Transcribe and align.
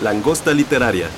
Langosta 0.00 0.54
literaria. 0.54 1.08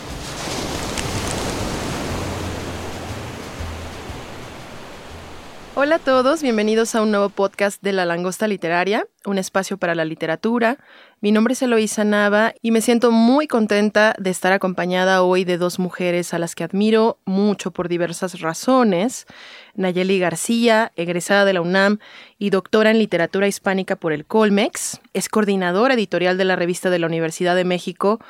Hola 5.75 5.97
a 5.97 5.99
todos, 5.99 6.43
bienvenidos 6.43 6.95
a 6.95 7.03
un 7.03 7.11
nuevo 7.11 7.29
podcast 7.29 7.83
de 7.83 7.93
La 7.93 8.07
Langosta 8.07 8.49
Literaria, 8.49 9.07
un 9.27 9.37
espacio 9.37 9.77
para 9.77 9.95
la 9.95 10.07
literatura. 10.07 10.79
Mi 11.21 11.31
nombre 11.31 11.53
es 11.53 11.61
Eloísa 11.61 12.05
Nava 12.05 12.55
y 12.63 12.71
me 12.71 12.81
siento 12.81 13.11
muy 13.11 13.47
contenta 13.47 14.15
de 14.19 14.31
estar 14.31 14.53
acompañada 14.53 15.23
hoy 15.23 15.45
de 15.45 15.59
dos 15.59 15.79
mujeres 15.79 16.33
a 16.33 16.39
las 16.39 16.55
que 16.55 16.65
admiro 16.65 17.19
mucho 17.27 17.73
por 17.73 17.89
diversas 17.89 18.41
razones. 18.41 19.27
Nayeli 19.75 20.19
García, 20.19 20.93
egresada 20.97 21.45
de 21.45 21.53
la 21.53 21.61
UNAM 21.61 21.99
y 22.39 22.49
doctora 22.49 22.91
en 22.91 22.99
literatura 22.99 23.47
hispánica 23.47 23.97
por 23.97 24.15
el 24.15 24.25
Colmex, 24.25 25.01
es 25.13 25.29
coordinadora 25.29 25.95
editorial 25.95 26.39
de 26.39 26.47
la 26.47 26.57
revista 26.57 26.89
de 26.89 26.99
la 26.99 27.07
Universidad 27.07 27.55
de 27.55 27.65
México 27.65 28.21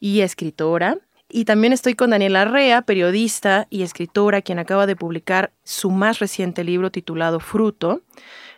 y 0.00 0.20
escritora. 0.20 0.98
Y 1.30 1.44
también 1.44 1.72
estoy 1.72 1.94
con 1.94 2.10
Daniela 2.10 2.42
Arrea, 2.42 2.82
periodista 2.82 3.66
y 3.68 3.82
escritora, 3.82 4.40
quien 4.40 4.58
acaba 4.58 4.86
de 4.86 4.96
publicar 4.96 5.52
su 5.62 5.90
más 5.90 6.20
reciente 6.20 6.64
libro 6.64 6.90
titulado 6.90 7.38
Fruto, 7.38 8.02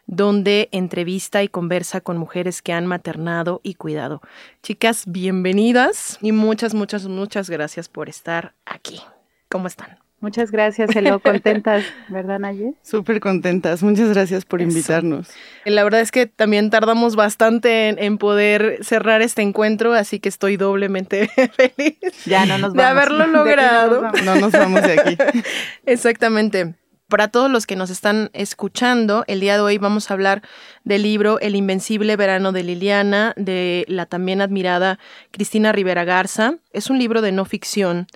donde 0.06 0.68
entrevista 0.72 1.42
y 1.42 1.48
conversa 1.48 2.00
con 2.00 2.16
mujeres 2.16 2.62
que 2.62 2.72
han 2.72 2.86
maternado 2.86 3.60
y 3.64 3.74
cuidado. 3.74 4.20
Chicas, 4.62 5.04
bienvenidas 5.06 6.18
y 6.20 6.32
muchas, 6.32 6.74
muchas, 6.74 7.06
muchas 7.06 7.50
gracias 7.50 7.88
por 7.88 8.08
estar 8.08 8.54
aquí. 8.64 9.00
¿Cómo 9.48 9.66
están? 9.66 10.09
Muchas 10.20 10.50
gracias, 10.50 10.94
Elo. 10.94 11.18
Contentas, 11.22 11.84
¿verdad, 12.08 12.38
Naye? 12.38 12.74
Súper 12.82 13.20
contentas. 13.20 13.82
Muchas 13.82 14.10
gracias 14.10 14.44
por 14.44 14.60
invitarnos. 14.60 15.28
La 15.64 15.82
verdad 15.82 16.00
es 16.00 16.10
que 16.10 16.26
también 16.26 16.68
tardamos 16.68 17.16
bastante 17.16 17.88
en, 17.88 18.18
poder 18.18 18.78
cerrar 18.82 19.22
este 19.22 19.40
encuentro, 19.40 19.94
así 19.94 20.20
que 20.20 20.28
estoy 20.28 20.56
doblemente 20.58 21.28
feliz 21.56 21.96
ya 22.26 22.44
no 22.44 22.58
nos 22.58 22.74
vamos. 22.74 22.76
de 22.76 22.82
haberlo 22.82 23.26
logrado. 23.26 24.10
no 24.24 24.36
nos 24.36 24.52
vamos 24.52 24.82
de 24.82 25.00
aquí. 25.00 25.16
Exactamente. 25.86 26.74
Para 27.08 27.26
todos 27.26 27.50
los 27.50 27.66
que 27.66 27.74
nos 27.74 27.90
están 27.90 28.30
escuchando, 28.34 29.24
el 29.26 29.40
día 29.40 29.54
de 29.54 29.62
hoy 29.62 29.78
vamos 29.78 30.10
a 30.10 30.14
hablar 30.14 30.42
del 30.84 31.02
libro 31.02 31.40
El 31.40 31.56
Invencible 31.56 32.14
Verano 32.14 32.52
de 32.52 32.62
Liliana, 32.62 33.32
de 33.36 33.84
la 33.88 34.06
también 34.06 34.40
admirada 34.40 35.00
Cristina 35.32 35.72
Rivera 35.72 36.04
Garza. 36.04 36.58
Es 36.72 36.88
un 36.88 37.00
libro 37.00 37.20
de 37.20 37.32
no 37.32 37.44
ficción 37.46 38.06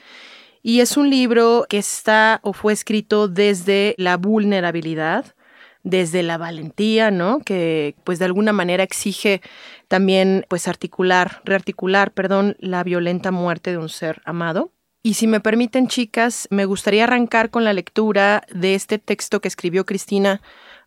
y 0.66 0.80
es 0.80 0.96
un 0.96 1.10
libro 1.10 1.66
que 1.68 1.76
está 1.76 2.40
o 2.42 2.54
fue 2.54 2.72
escrito 2.72 3.28
desde 3.28 3.94
la 3.98 4.16
vulnerabilidad, 4.16 5.34
desde 5.82 6.22
la 6.22 6.38
valentía, 6.38 7.10
¿no? 7.10 7.40
Que 7.40 7.94
pues 8.02 8.18
de 8.18 8.24
alguna 8.24 8.54
manera 8.54 8.82
exige 8.82 9.42
también 9.88 10.46
pues 10.48 10.66
articular, 10.66 11.42
rearticular, 11.44 12.12
perdón, 12.12 12.56
la 12.60 12.82
violenta 12.82 13.30
muerte 13.30 13.72
de 13.72 13.76
un 13.76 13.90
ser 13.90 14.22
amado. 14.24 14.72
Y 15.02 15.14
si 15.14 15.26
me 15.26 15.40
permiten, 15.40 15.86
chicas, 15.86 16.48
me 16.50 16.64
gustaría 16.64 17.04
arrancar 17.04 17.50
con 17.50 17.64
la 17.64 17.74
lectura 17.74 18.42
de 18.50 18.74
este 18.74 18.98
texto 18.98 19.42
que 19.42 19.48
escribió 19.48 19.84
Cristina 19.84 20.40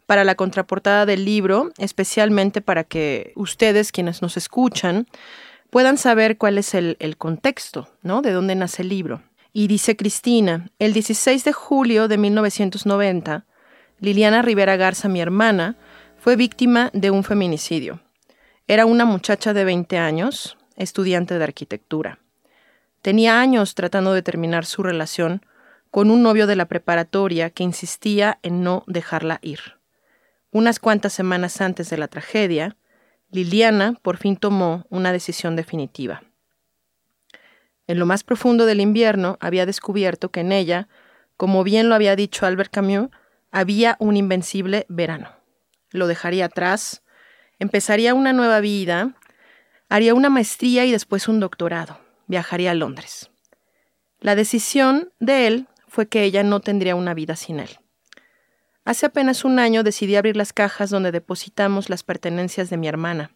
para 0.08 0.24
la 0.24 0.34
contraportada 0.34 1.06
del 1.06 1.24
libro, 1.24 1.70
especialmente 1.78 2.62
para 2.62 2.84
que 2.84 3.32
ustedes, 3.36 3.92
quienes 3.92 4.24
nos 4.24 4.38
escuchan, 4.38 5.06
puedan 5.70 6.00
saber 6.00 6.40
cuál 6.40 6.58
es 6.58 6.74
el, 6.74 6.98
el 7.00 7.16
contexto, 7.16 7.90
¿no? 8.02 8.24
De 8.24 8.32
dónde 8.32 8.56
nace 8.56 8.82
el 8.82 8.90
libro. 8.90 9.22
Y 9.60 9.68
dice 9.68 9.96
Cristina, 9.96 10.70
el 10.78 10.94
16 10.94 11.44
de 11.44 11.52
julio 11.52 12.08
de 12.08 12.20
1990, 12.20 13.48
Liliana 14.00 14.44
Rivera 14.44 14.76
Garza, 14.76 15.10
mi 15.10 15.20
hermana, 15.20 15.78
fue 16.20 16.36
víctima 16.36 16.92
de 16.94 17.10
un 17.10 17.24
feminicidio. 17.24 18.00
Era 18.68 18.86
una 18.86 19.04
muchacha 19.04 19.56
de 19.56 19.64
20 19.64 19.98
años, 19.98 20.60
estudiante 20.76 21.40
de 21.40 21.44
arquitectura. 21.44 22.20
Tenía 23.02 23.42
años 23.42 23.74
tratando 23.74 24.14
de 24.14 24.22
terminar 24.22 24.64
su 24.64 24.84
relación 24.84 25.42
con 25.90 26.12
un 26.12 26.22
novio 26.22 26.46
de 26.46 26.56
la 26.56 26.66
preparatoria 26.68 27.50
que 27.50 27.64
insistía 27.64 28.38
en 28.44 28.62
no 28.62 28.84
dejarla 28.86 29.40
ir. 29.42 29.80
Unas 30.52 30.78
cuantas 30.78 31.14
semanas 31.14 31.62
antes 31.62 31.90
de 31.90 31.98
la 31.98 32.08
tragedia, 32.08 32.78
Liliana 33.32 33.96
por 34.04 34.18
fin 34.18 34.38
tomó 34.38 34.86
una 34.92 35.12
decisión 35.12 35.56
definitiva. 35.56 36.22
En 37.88 38.00
lo 38.00 38.06
más 38.06 38.24
profundo 38.24 38.66
del 38.66 38.82
invierno 38.82 39.38
había 39.40 39.66
descubierto 39.66 40.30
que 40.30 40.42
en 40.42 40.52
ella, 40.52 40.90
como 41.38 41.64
bien 41.64 41.88
lo 41.88 41.96
había 41.96 42.18
dicho 42.18 42.46
Albert 42.46 42.72
Camus, 42.72 43.10
había 43.50 43.96
un 44.00 44.18
invencible 44.18 44.86
verano. 44.90 45.32
Lo 45.92 46.08
dejaría 46.08 46.46
atrás, 46.46 47.02
empezaría 47.60 48.14
una 48.14 48.34
nueva 48.34 48.60
vida, 48.60 49.16
haría 49.88 50.14
una 50.14 50.30
maestría 50.30 50.84
y 50.84 50.92
después 50.92 51.30
un 51.30 51.40
doctorado, 51.40 52.00
viajaría 52.28 52.72
a 52.72 52.76
Londres. 52.76 53.32
La 54.20 54.36
decisión 54.36 55.14
de 55.20 55.48
él 55.48 55.68
fue 55.88 56.10
que 56.10 56.24
ella 56.24 56.44
no 56.44 56.60
tendría 56.60 56.96
una 56.96 57.14
vida 57.14 57.38
sin 57.38 57.62
él. 57.62 57.80
Hace 58.84 59.06
apenas 59.06 59.46
un 59.46 59.60
año 59.60 59.84
decidí 59.84 60.16
abrir 60.18 60.36
las 60.36 60.52
cajas 60.52 60.90
donde 60.90 61.12
depositamos 61.12 61.90
las 61.90 62.04
pertenencias 62.04 62.70
de 62.70 62.78
mi 62.78 62.88
hermana. 62.88 63.32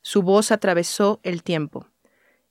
Su 0.00 0.22
voz 0.22 0.50
atravesó 0.50 1.20
el 1.22 1.42
tiempo 1.42 1.88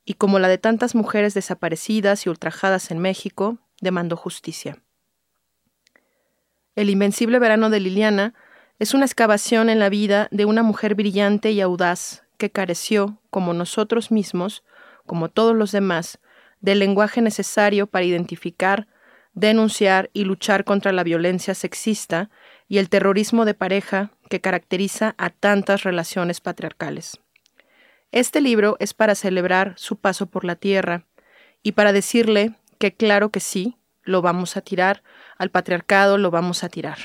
y 0.06 0.14
como 0.14 0.40
la 0.40 0.48
de 0.48 0.58
tantas 0.58 0.96
mujeres 0.96 1.34
desaparecidas 1.34 2.26
y 2.26 2.30
ultrajadas 2.30 2.92
en 2.92 3.00
México, 3.00 3.58
demandó 3.82 4.16
justicia. 4.16 4.78
El 6.76 6.90
invencible 6.90 7.40
verano 7.40 7.70
de 7.70 7.80
Liliana 7.80 8.34
es 8.80 8.94
una 8.94 9.06
excavación 9.06 9.70
en 9.70 9.80
la 9.80 9.90
vida 9.90 10.28
de 10.32 10.46
una 10.46 10.62
mujer 10.62 10.96
brillante 10.96 11.52
y 11.52 11.62
audaz 11.62 12.24
que 12.38 12.52
careció, 12.52 13.20
como 13.30 13.54
nosotros 13.54 14.12
mismos, 14.12 14.64
como 15.06 15.30
todos 15.30 15.56
los 15.56 15.72
demás, 15.72 16.20
del 16.60 16.80
lenguaje 16.80 17.22
necesario 17.22 17.88
para 17.88 18.06
identificar, 18.06 18.88
denunciar 19.34 20.10
y 20.14 20.26
luchar 20.26 20.66
contra 20.66 20.92
la 20.92 21.04
violencia 21.04 21.54
sexista 21.56 22.30
y 22.68 22.78
el 22.80 22.90
terrorismo 22.90 23.46
de 23.46 23.54
pareja 23.54 24.12
que 24.30 24.42
caracteriza 24.42 25.16
a 25.18 25.30
tantas 25.30 25.84
relaciones 25.84 26.42
patriarcales. 26.42 27.20
Este 28.16 28.40
libro 28.40 28.78
es 28.80 28.94
para 28.94 29.14
celebrar 29.14 29.74
su 29.76 29.98
paso 29.98 30.28
por 30.28 30.46
la 30.46 30.56
tierra 30.56 31.04
y 31.64 31.74
para 31.74 31.92
decirle 31.92 32.54
que 32.80 32.94
claro 32.94 33.30
que 33.30 33.42
sí, 33.42 33.76
lo 34.04 34.22
vamos 34.22 34.56
a 34.56 34.62
tirar, 34.62 35.04
al 35.38 35.50
patriarcado 35.50 36.18
lo 36.18 36.32
vamos 36.32 36.64
a 36.64 36.70
tirar. 36.70 36.98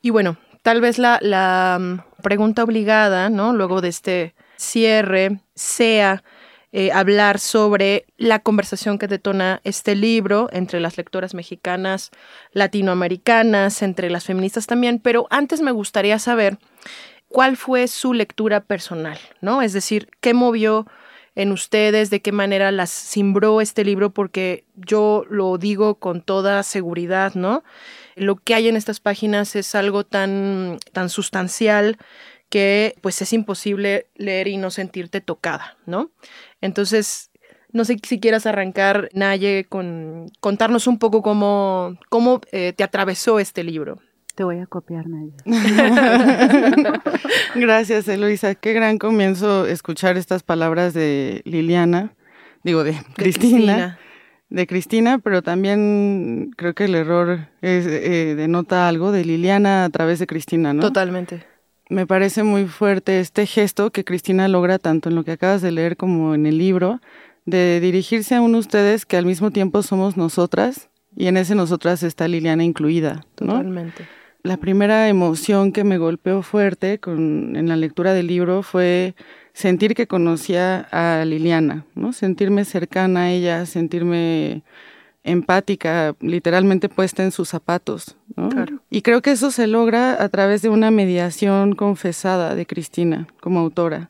Y 0.00 0.08
bueno, 0.08 0.38
tal 0.62 0.80
vez 0.80 0.96
la, 0.96 1.78
mm, 1.78 2.22
pregunta 2.22 2.64
obligada, 2.64 3.28
¿no? 3.28 3.52
Luego 3.52 3.82
de 3.82 3.88
este 3.88 4.34
cierre, 4.56 5.40
sea 5.54 6.24
eh, 6.72 6.90
hablar 6.90 7.38
sobre 7.38 8.06
la 8.16 8.38
conversación 8.38 8.98
que 8.98 9.08
detona 9.08 9.60
este 9.62 9.94
libro 9.94 10.48
entre 10.52 10.80
las 10.80 10.96
lectoras 10.96 11.34
mexicanas, 11.34 12.12
latinoamericanas, 12.52 13.82
entre 13.82 14.08
las 14.08 14.24
feministas 14.24 14.66
también, 14.66 15.00
pero 15.00 15.26
antes 15.28 15.60
me 15.60 15.70
gustaría 15.70 16.18
saber 16.18 16.58
cuál 17.34 17.56
fue 17.56 17.88
su 17.88 18.14
lectura 18.14 18.60
personal, 18.60 19.18
¿no? 19.40 19.60
Es 19.60 19.72
decir, 19.72 20.08
qué 20.20 20.34
movió 20.34 20.86
en 21.34 21.50
ustedes, 21.50 22.08
de 22.08 22.22
qué 22.22 22.30
manera 22.30 22.70
las 22.70 22.92
cimbró 22.92 23.60
este 23.60 23.84
libro, 23.84 24.10
porque 24.10 24.62
yo 24.76 25.24
lo 25.28 25.58
digo 25.58 25.96
con 25.96 26.22
toda 26.22 26.62
seguridad, 26.62 27.34
¿no? 27.34 27.64
Lo 28.14 28.36
que 28.36 28.54
hay 28.54 28.68
en 28.68 28.76
estas 28.76 29.00
páginas 29.00 29.56
es 29.56 29.74
algo 29.74 30.04
tan, 30.06 30.78
tan 30.92 31.08
sustancial 31.08 31.98
que 32.50 32.94
pues 33.00 33.20
es 33.20 33.32
imposible 33.32 34.06
leer 34.14 34.46
y 34.46 34.56
no 34.56 34.70
sentirte 34.70 35.20
tocada, 35.20 35.76
¿no? 35.86 36.12
Entonces, 36.60 37.32
no 37.72 37.84
sé 37.84 37.96
si 38.00 38.20
quieras 38.20 38.46
arrancar, 38.46 39.08
Naye, 39.12 39.66
con 39.68 40.30
contarnos 40.38 40.86
un 40.86 41.00
poco 41.00 41.20
cómo, 41.20 41.98
cómo 42.10 42.42
eh, 42.52 42.74
te 42.76 42.84
atravesó 42.84 43.40
este 43.40 43.64
libro. 43.64 43.98
Te 44.34 44.42
voy 44.42 44.58
a 44.58 44.66
copiar, 44.66 45.06
Naya. 45.06 45.32
Gracias, 47.54 48.08
Eloisa. 48.08 48.56
Qué 48.56 48.72
gran 48.72 48.98
comienzo 48.98 49.64
escuchar 49.64 50.16
estas 50.16 50.42
palabras 50.42 50.92
de 50.92 51.42
Liliana, 51.44 52.14
digo, 52.64 52.82
de, 52.82 52.96
Cristina, 53.14 53.96
De 54.48 54.66
Cristina, 54.66 55.18
pero 55.18 55.42
también 55.42 56.50
creo 56.56 56.74
que 56.74 56.86
el 56.86 56.96
error 56.96 57.46
es, 57.62 57.86
eh, 57.86 58.34
denota 58.34 58.88
algo 58.88 59.12
de 59.12 59.24
Liliana 59.24 59.84
a 59.84 59.90
través 59.90 60.18
de 60.18 60.26
Cristina, 60.26 60.74
¿no? 60.74 60.82
Totalmente. 60.82 61.46
me 61.88 62.04
parece 62.04 62.42
muy 62.42 62.66
fuerte 62.66 63.20
este 63.20 63.46
gesto 63.46 63.92
que 63.92 64.04
Cristina 64.04 64.48
logra 64.48 64.80
tanto 64.80 65.10
en 65.10 65.14
lo 65.14 65.22
que 65.22 65.30
acabas 65.30 65.62
de 65.62 65.70
leer 65.70 65.96
como 65.96 66.34
en 66.34 66.46
el 66.46 66.58
libro, 66.58 67.00
de 67.44 67.78
dirigirse 67.78 68.34
a 68.34 68.40
uno 68.40 68.54
de 68.54 68.60
ustedes 68.60 69.06
que 69.06 69.16
al 69.16 69.26
mismo 69.26 69.52
tiempo 69.52 69.84
somos 69.84 70.16
nosotras 70.16 70.88
y 71.14 71.28
en 71.28 71.36
ese 71.36 71.54
nosotras 71.54 72.02
está 72.02 72.26
Liliana 72.26 72.64
incluida. 72.64 73.24
Totalmente. 73.36 74.08
La 74.44 74.58
primera 74.58 75.08
emoción 75.08 75.72
que 75.72 75.84
me 75.84 75.96
golpeó 75.96 76.42
fuerte 76.42 77.00
con, 77.00 77.56
en 77.56 77.66
la 77.66 77.76
lectura 77.76 78.12
del 78.12 78.26
libro 78.26 78.62
fue 78.62 79.14
sentir 79.54 79.94
que 79.94 80.06
conocía 80.06 80.80
a 80.92 81.24
Liliana, 81.24 81.86
¿no? 81.94 82.12
sentirme 82.12 82.66
cercana 82.66 83.20
a 83.22 83.30
ella, 83.30 83.64
sentirme 83.64 84.62
empática, 85.22 86.14
literalmente 86.20 86.90
puesta 86.90 87.24
en 87.24 87.32
sus 87.32 87.48
zapatos. 87.48 88.18
Y 88.90 89.00
creo 89.00 89.22
que 89.22 89.30
eso 89.30 89.50
se 89.50 89.66
logra 89.66 90.22
a 90.22 90.28
través 90.28 90.60
de 90.60 90.68
una 90.68 90.90
mediación 90.90 91.74
confesada 91.74 92.54
de 92.54 92.66
Cristina 92.66 93.26
como 93.40 93.60
autora. 93.60 94.08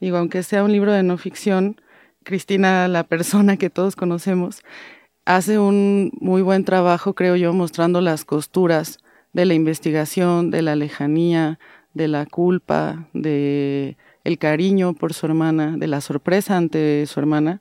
Digo, 0.00 0.16
aunque 0.16 0.42
sea 0.42 0.64
un 0.64 0.72
libro 0.72 0.90
de 0.90 1.04
no 1.04 1.18
ficción, 1.18 1.80
Cristina, 2.24 2.88
la 2.88 3.04
persona 3.04 3.56
que 3.56 3.70
todos 3.70 3.94
conocemos, 3.94 4.64
hace 5.24 5.60
un 5.60 6.10
muy 6.20 6.42
buen 6.42 6.64
trabajo, 6.64 7.14
creo 7.14 7.36
yo, 7.36 7.52
mostrando 7.52 8.00
las 8.00 8.24
costuras 8.24 8.98
de 9.32 9.44
la 9.44 9.54
investigación, 9.54 10.50
de 10.50 10.62
la 10.62 10.76
lejanía, 10.76 11.58
de 11.94 12.08
la 12.08 12.26
culpa, 12.26 13.08
de 13.12 13.96
el 14.24 14.38
cariño 14.38 14.94
por 14.94 15.14
su 15.14 15.26
hermana, 15.26 15.76
de 15.76 15.86
la 15.86 16.00
sorpresa 16.00 16.56
ante 16.56 17.06
su 17.06 17.18
hermana, 17.20 17.60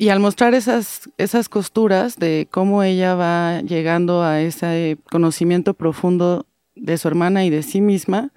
y 0.00 0.10
al 0.10 0.20
mostrar 0.20 0.54
esas, 0.54 1.10
esas 1.18 1.48
costuras 1.48 2.16
de 2.18 2.46
cómo 2.50 2.84
ella 2.84 3.16
va 3.16 3.62
llegando 3.62 4.22
a 4.22 4.40
ese 4.40 4.96
conocimiento 5.10 5.74
profundo 5.74 6.46
de 6.76 6.96
su 6.98 7.08
hermana 7.08 7.44
y 7.44 7.50
de 7.50 7.64
sí 7.64 7.80
misma, 7.80 8.30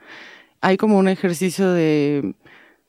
hay 0.60 0.78
como 0.78 0.98
un 0.98 1.08
ejercicio 1.08 1.72
de 1.72 2.34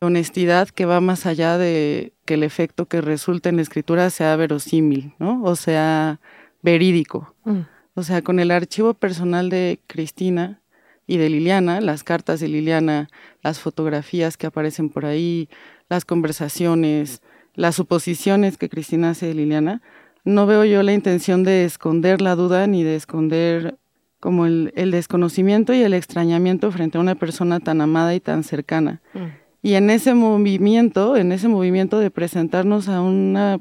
honestidad 0.01 0.69
que 0.71 0.87
va 0.87 1.01
más 1.01 1.27
allá 1.27 1.59
de 1.59 2.15
que 2.25 2.35
el 2.35 2.43
efecto 2.43 2.87
que 2.87 3.03
resulta 3.03 3.51
en 3.51 3.57
la 3.57 3.63
escritura 3.63 4.09
sea 4.09 4.37
verosímil, 4.37 5.15
¿no? 5.19 5.43
O 5.43 5.55
sea, 5.55 6.19
verídico. 6.63 7.35
Mm. 7.45 7.61
O 7.95 8.03
sea, 8.03 8.23
con 8.23 8.41
el 8.41 8.51
archivo 8.51 8.95
personal 8.95 9.51
de 9.51 9.81
Cristina 9.87 10.61
y 11.07 11.19
de 11.19 11.29
Liliana, 11.29 11.81
las 11.81 12.05
cartas 12.05 12.41
de 12.41 12.49
Liliana, 12.49 13.09
las 13.43 13.61
fotografías 13.61 14.37
que 14.37 14.47
aparecen 14.47 14.89
por 14.89 15.05
ahí, 15.05 15.49
las 15.89 16.05
conversaciones, 16.05 17.23
las 17.55 17.77
suposiciones 17.77 18.57
que 18.57 18.69
Cristina 18.69 19.11
hace 19.11 19.27
de 19.27 19.35
Liliana, 19.35 19.83
no 20.25 20.47
veo 20.47 20.65
yo 20.65 20.83
la 20.83 20.93
intención 20.93 21.43
de 21.43 21.65
esconder 21.65 22.23
la 22.23 22.37
duda 22.37 22.67
ni 22.67 22.83
de 22.83 22.97
esconder 22.97 23.77
como 24.21 24.47
el, 24.47 24.73
desconocimiento 24.93 25.75
y 25.75 25.83
el 25.83 25.95
extrañamiento 25.95 26.71
frente 26.71 26.97
a 26.97 27.01
una 27.01 27.17
persona 27.17 27.59
tan 27.59 27.81
amada 27.81 28.15
y 28.15 28.21
tan 28.21 28.45
cercana. 28.45 29.03
Mm. 29.15 29.43
Y 29.63 29.75
en 29.75 29.91
ese 29.91 30.15
movimiento, 30.15 31.17
en 31.17 31.33
ese 31.33 31.49
movimiento 31.49 31.99
de 31.99 32.11
presentarnos 32.11 32.89
a 32.89 33.03
una 33.03 33.59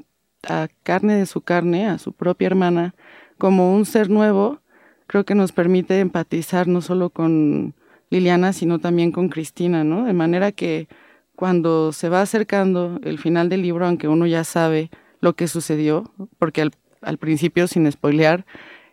a 0.47 0.67
carne 0.83 1.15
de 1.15 1.25
su 1.25 1.41
carne, 1.41 1.87
a 1.87 1.97
su 1.97 2.13
propia 2.13 2.47
hermana, 2.47 2.95
como 3.41 3.73
un 3.73 3.85
ser 3.87 4.11
nuevo, 4.11 4.59
creo 5.07 5.25
que 5.25 5.33
nos 5.33 5.51
permite 5.51 5.99
empatizar 5.99 6.67
no 6.67 6.79
solo 6.79 7.09
con 7.09 7.73
Liliana, 8.11 8.53
sino 8.53 8.77
también 8.77 9.11
con 9.11 9.29
Cristina, 9.29 9.83
¿no? 9.83 10.05
De 10.05 10.13
manera 10.13 10.51
que 10.51 10.87
cuando 11.35 11.91
se 11.91 12.07
va 12.07 12.21
acercando 12.21 12.99
el 13.03 13.17
final 13.17 13.49
del 13.49 13.63
libro, 13.63 13.87
aunque 13.87 14.07
uno 14.07 14.27
ya 14.27 14.43
sabe 14.43 14.91
lo 15.21 15.33
que 15.33 15.47
sucedió, 15.47 16.11
porque 16.37 16.69
al, 17.01 17.17
principio, 17.17 17.65
sin 17.65 17.91
spoilear, 17.91 18.45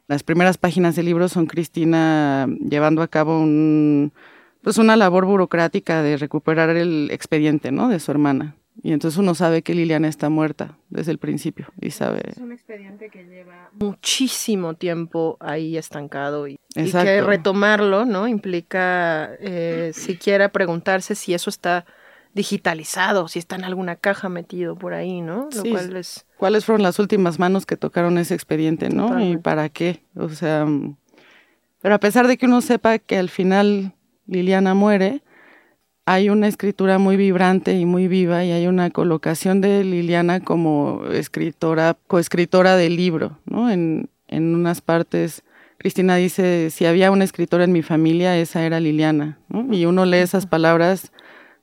las 0.07 0.23
primeras 0.23 0.57
páginas 0.57 0.97
del 0.97 1.05
libro 1.05 1.29
son 1.29 1.45
Cristina 1.45 2.49
llevando 2.59 3.03
a 3.03 3.09
cabo 3.09 3.39
un, 3.39 4.15
pues 4.63 4.79
una 4.79 4.97
labor 4.97 5.27
burocrática 5.27 6.03
de 6.03 6.17
recuperar 6.17 6.71
el 6.71 7.11
expediente, 7.11 7.71
¿no? 7.71 7.91
De 7.91 8.01
su 8.01 8.13
hermana. 8.13 8.57
Y 8.83 8.93
entonces 8.93 9.19
uno 9.19 9.35
sabe 9.35 9.63
que 9.63 9.75
Liliana 9.75 10.09
está 10.09 10.29
muerta 10.29 10.79
desde 10.89 11.11
el 11.11 11.19
principio 11.19 11.67
y 11.81 11.91
sabe. 11.91 12.23
Es 12.29 12.39
un 12.39 12.53
expediente 12.53 13.11
que 13.11 13.25
lleva 13.25 13.71
muchísimo 13.73 14.75
tiempo 14.75 15.37
ahí 15.41 15.77
estancado 15.77 16.47
y, 16.47 16.61
que 16.75 17.21
retomarlo, 17.21 18.05
¿no? 18.05 18.29
Implica 18.29 19.31
eh, 19.41 19.91
siquiera 19.95 20.51
preguntarse 20.51 21.15
si 21.15 21.35
eso 21.35 21.51
está 21.51 21.87
digitalizado, 22.35 23.27
si 23.27 23.41
está 23.41 23.57
en 23.57 23.65
alguna 23.65 23.97
caja 23.97 24.29
metido 24.29 24.77
por 24.77 24.95
ahí, 24.95 25.23
¿no? 25.23 25.49
Lo 25.55 25.63
cual 25.65 25.97
es... 25.97 26.25
¿Cuáles 26.37 26.65
fueron 26.65 26.85
las 26.85 27.01
últimas 27.01 27.41
manos 27.41 27.67
que 27.67 27.77
tocaron 27.77 28.17
ese 28.17 28.35
expediente, 28.35 28.91
no? 28.91 29.21
¿Y 29.21 29.39
para 29.39 29.69
qué? 29.71 30.05
O 30.15 30.29
sea, 30.29 30.67
pero 31.81 31.95
a 31.95 32.01
pesar 32.01 32.29
de 32.29 32.37
que 32.37 32.47
uno 32.47 32.61
sepa 32.61 32.99
que 32.99 33.17
al 33.17 33.29
final 33.29 33.95
Liliana 34.27 34.75
muere, 34.75 35.23
hay 36.11 36.31
una 36.31 36.49
escritura 36.49 36.97
muy 36.99 37.19
vibrante 37.19 37.75
y 37.75 37.85
muy 37.85 38.09
viva 38.09 38.43
y 38.43 38.51
hay 38.51 38.67
una 38.67 38.89
colocación 38.89 39.61
de 39.61 39.85
Liliana 39.85 40.41
como 40.41 41.05
escritora, 41.13 41.99
coescritora 42.07 42.77
del 42.77 42.97
libro, 42.97 43.39
¿no? 43.45 43.69
En, 43.69 44.09
en 44.27 44.55
unas 44.55 44.81
partes, 44.81 45.45
Cristina 45.77 46.17
dice, 46.17 46.71
si 46.71 46.87
había 46.87 47.11
una 47.11 47.25
escritora 47.25 47.65
en 47.65 47.73
mi 47.73 47.83
familia, 47.83 48.39
esa 48.39 48.65
era 48.65 48.81
Liliana, 48.81 49.39
¿no? 49.51 49.71
Y 49.71 49.85
uno 49.85 50.07
lee 50.07 50.17
esas 50.17 50.47
palabras 50.47 51.13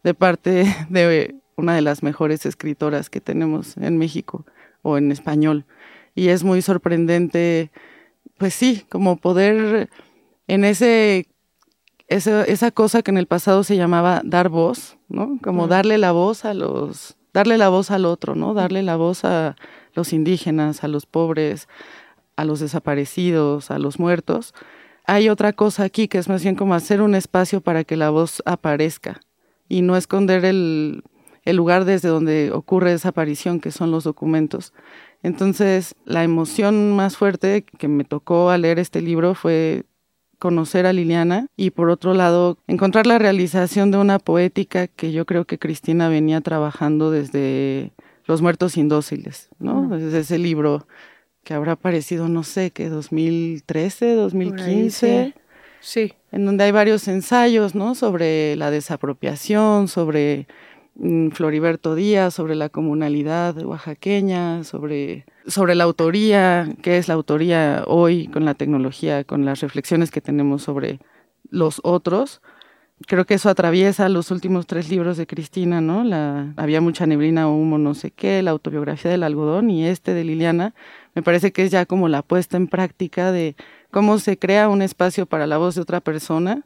de 0.04 0.14
parte 0.14 0.66
de 0.90 1.34
una 1.56 1.74
de 1.74 1.82
las 1.82 2.04
mejores 2.04 2.46
escritoras 2.46 3.10
que 3.10 3.22
tenemos 3.22 3.78
en 3.78 3.98
México 3.98 4.46
o 4.84 5.00
en 5.00 5.12
español. 5.12 5.66
Y 6.14 6.28
es 6.28 6.44
muy 6.44 6.62
sorprendente, 6.62 7.72
pues 8.38 8.54
sí, 8.54 8.86
como 8.90 9.18
poder 9.18 9.90
en 10.48 10.66
ese, 10.66 11.26
esa 12.08 12.72
cosa 12.72 13.02
que 13.02 13.12
en 13.12 13.18
el 13.18 13.28
pasado 13.28 13.64
se 13.64 13.78
llamaba 13.78 14.22
dar 14.24 14.50
voz, 14.50 14.98
¿no? 15.10 15.40
Como 15.42 15.68
darle 15.68 15.98
la 15.98 16.12
voz 16.12 16.46
a 16.46 16.54
los, 16.54 17.18
darle 17.34 17.58
la 17.58 17.70
voz 17.70 17.92
al 17.92 18.06
otro, 18.06 18.36
¿no? 18.36 18.54
Darle 18.54 18.84
la 18.84 18.96
voz 18.96 19.26
a 19.26 19.56
los 19.94 20.14
indígenas, 20.14 20.84
a 20.84 20.88
los 20.88 21.06
pobres, 21.06 21.68
a 22.36 22.46
los 22.46 22.60
desaparecidos, 22.60 23.72
a 23.72 23.80
los 23.80 24.00
muertos. 24.00 24.54
Hay 25.06 25.30
otra 25.30 25.54
cosa 25.54 25.84
aquí 25.84 26.08
que 26.08 26.18
es 26.18 26.30
más 26.30 26.44
bien 26.44 26.56
como 26.56 26.74
hacer 26.74 27.02
un 27.02 27.16
espacio 27.16 27.62
para 27.62 27.84
que 27.84 27.96
la 27.96 28.10
voz 28.10 28.42
aparezca, 28.46 29.20
y 29.68 29.82
no 29.82 29.98
esconder 29.98 30.46
el, 30.46 31.04
lugar 31.46 31.86
desde 31.86 32.10
donde 32.10 32.52
ocurre 32.52 32.94
esa 32.94 33.10
aparición, 33.10 33.60
que 33.60 33.72
son 33.72 33.92
los 33.92 34.04
documentos. 34.04 34.74
Entonces, 35.24 35.96
la 36.06 36.24
emoción 36.24 36.96
más 36.96 37.18
fuerte 37.18 37.64
que 37.64 37.88
me 37.88 38.04
tocó 38.04 38.50
al 38.50 38.62
leer 38.62 38.80
este 38.80 39.02
libro 39.02 39.36
fue 39.36 39.86
conocer 40.40 40.86
a 40.86 40.94
Liliana 40.94 41.48
y 41.56 41.72
por 41.72 41.90
otro 41.90 42.14
lado 42.14 42.58
encontrar 42.68 43.08
la 43.08 43.20
realización 43.20 43.92
de 43.92 43.98
una 43.98 44.20
poética 44.20 44.88
que 44.88 45.12
yo 45.12 45.26
creo 45.26 45.46
que 45.46 45.60
Cristina 45.60 46.10
venía 46.10 46.42
trabajando 46.42 47.12
desde 47.12 47.92
Los 48.26 48.42
muertos 48.42 48.78
indóciles, 48.78 49.50
¿no? 49.60 49.88
Desde 49.88 50.20
ese 50.20 50.38
libro 50.38 50.88
que 51.44 51.54
habrá 51.54 51.74
aparecido, 51.74 52.28
no 52.28 52.44
sé, 52.44 52.72
que 52.72 52.90
2013, 52.90 54.16
2015. 54.16 55.34
Sí. 55.80 56.14
En 56.32 56.46
donde 56.46 56.64
hay 56.64 56.72
varios 56.72 57.08
ensayos, 57.08 57.76
¿no? 57.76 57.94
Sobre 57.94 58.56
la 58.56 58.72
desapropiación, 58.72 59.88
sobre 59.88 60.48
Floriberto 61.32 61.94
Díaz, 61.94 62.34
sobre 62.34 62.56
la 62.56 62.70
comunalidad 62.70 63.58
oaxaqueña, 63.64 64.64
sobre, 64.64 65.26
sobre 65.46 65.76
la 65.76 65.84
autoría, 65.84 66.74
qué 66.82 66.98
es 66.98 67.08
la 67.08 67.16
autoría 67.16 67.84
hoy 67.86 68.28
con 68.28 68.46
la 68.46 68.54
tecnología, 68.54 69.24
con 69.26 69.44
las 69.46 69.60
reflexiones 69.60 70.10
que 70.10 70.22
tenemos 70.22 70.64
sobre 70.64 71.00
los 71.50 71.82
otros. 71.84 72.42
Creo 73.08 73.26
que 73.26 73.34
eso 73.34 73.50
atraviesa 73.50 74.08
los 74.08 74.32
últimos 74.32 74.68
tres 74.68 74.90
libros 74.90 75.18
de 75.18 75.28
Cristina, 75.28 75.82
¿no? 75.82 76.06
La, 76.06 76.54
había 76.56 76.80
mucha 76.80 77.06
neblina, 77.06 77.50
humo, 77.50 77.78
no 77.78 77.94
sé 77.94 78.12
qué, 78.12 78.42
la 78.42 78.52
autobiografía 78.52 79.12
del 79.12 79.24
algodón 79.24 79.70
y 79.70 79.86
este 79.86 80.14
de 80.14 80.24
Liliana. 80.24 80.74
Me 81.14 81.22
parece 81.22 81.52
que 81.52 81.64
es 81.66 81.72
ya 81.72 81.86
como 81.86 82.08
la 82.08 82.22
puesta 82.22 82.56
en 82.56 82.68
práctica 82.68 83.34
de 83.34 83.58
cómo 83.92 84.18
se 84.18 84.40
crea 84.40 84.70
un 84.70 84.82
espacio 84.82 85.26
para 85.26 85.46
la 85.46 85.58
voz 85.58 85.76
de 85.76 85.82
otra 85.82 86.00
persona 86.00 86.64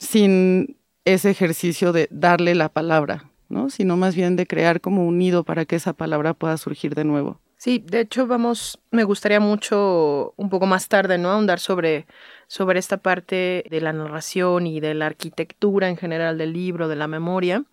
sin 0.00 0.76
ese 1.04 1.30
ejercicio 1.30 1.92
de 1.92 2.08
darle 2.10 2.56
la 2.56 2.68
palabra, 2.68 3.30
¿no? 3.48 3.70
Sino 3.70 3.96
más 3.96 4.14
bien 4.14 4.36
de 4.36 4.46
crear 4.46 4.80
como 4.80 5.06
un 5.06 5.18
nido 5.18 5.44
para 5.44 5.64
que 5.64 5.76
esa 5.76 5.92
palabra 5.92 6.34
pueda 6.34 6.56
surgir 6.56 6.94
de 6.94 7.04
nuevo. 7.04 7.40
Sí, 7.56 7.84
de 7.84 8.00
hecho, 8.00 8.28
vamos, 8.28 8.80
me 8.92 9.02
gustaría 9.02 9.40
mucho 9.40 10.32
un 10.36 10.48
poco 10.48 10.66
más 10.66 10.86
tarde, 10.86 11.18
¿no? 11.18 11.30
Ahondar 11.30 11.58
sobre, 11.58 12.06
sobre 12.46 12.78
esta 12.78 12.98
parte 12.98 13.64
de 13.68 13.80
la 13.80 13.92
narración 13.92 14.66
y 14.68 14.78
de 14.78 14.94
la 14.94 15.06
arquitectura 15.06 15.88
en 15.88 15.96
general 15.96 16.38
del 16.38 16.52
libro, 16.52 16.86
de 16.86 16.94
la 16.94 17.08
memoria. 17.08 17.64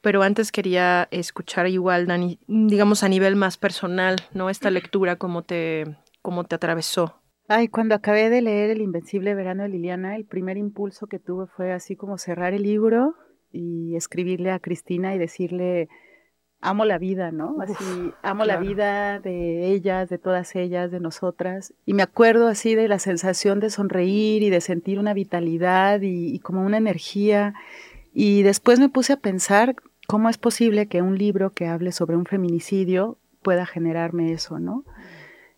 Pero 0.00 0.22
antes 0.22 0.52
quería 0.52 1.08
escuchar 1.10 1.66
igual, 1.66 2.06
Dani, 2.06 2.38
digamos 2.46 3.02
a 3.02 3.08
nivel 3.08 3.34
más 3.34 3.56
personal, 3.56 4.16
¿no? 4.34 4.50
Esta 4.50 4.70
lectura, 4.70 5.16
cómo 5.16 5.42
te, 5.42 5.96
cómo 6.22 6.44
te 6.44 6.54
atravesó. 6.54 7.20
Ay, 7.48 7.68
cuando 7.68 7.96
acabé 7.96 8.30
de 8.30 8.40
leer 8.40 8.70
El 8.70 8.82
Invencible 8.82 9.34
Verano 9.34 9.64
de 9.64 9.70
Liliana, 9.70 10.14
el 10.14 10.26
primer 10.26 10.58
impulso 10.58 11.08
que 11.08 11.18
tuve 11.18 11.46
fue 11.46 11.72
así 11.72 11.96
como 11.96 12.18
cerrar 12.18 12.54
el 12.54 12.62
libro 12.62 13.16
y 13.54 13.96
escribirle 13.96 14.50
a 14.50 14.58
Cristina 14.58 15.14
y 15.14 15.18
decirle, 15.18 15.88
amo 16.64 16.84
la 16.84 16.98
vida, 16.98 17.30
¿no? 17.30 17.56
Así, 17.60 18.12
amo 18.22 18.44
la 18.44 18.56
vida 18.56 19.20
de 19.20 19.70
ellas, 19.70 20.08
de 20.08 20.18
todas 20.18 20.56
ellas, 20.56 20.90
de 20.90 20.98
nosotras. 20.98 21.74
Y 21.86 21.94
me 21.94 22.02
acuerdo 22.02 22.48
así 22.48 22.74
de 22.74 22.88
la 22.88 22.98
sensación 22.98 23.60
de 23.60 23.70
sonreír 23.70 24.42
y 24.42 24.50
de 24.50 24.60
sentir 24.60 24.98
una 24.98 25.14
vitalidad 25.14 26.00
y, 26.02 26.38
como 26.40 26.64
una 26.64 26.78
energía 26.78 27.54
Y 28.12 28.42
después 28.42 28.80
me 28.80 28.88
puse 28.88 29.12
a 29.12 29.18
pensar 29.18 29.76
cómo 30.06 30.28
es 30.28 30.38
posible 30.38 30.86
que 30.86 31.02
un 31.02 31.18
libro 31.18 31.50
que 31.50 31.66
hable 31.66 31.92
sobre 31.92 32.16
un 32.16 32.26
feminicidio 32.26 33.18
pueda 33.42 33.66
generarme 33.66 34.32
eso, 34.32 34.58
¿no? 34.58 34.84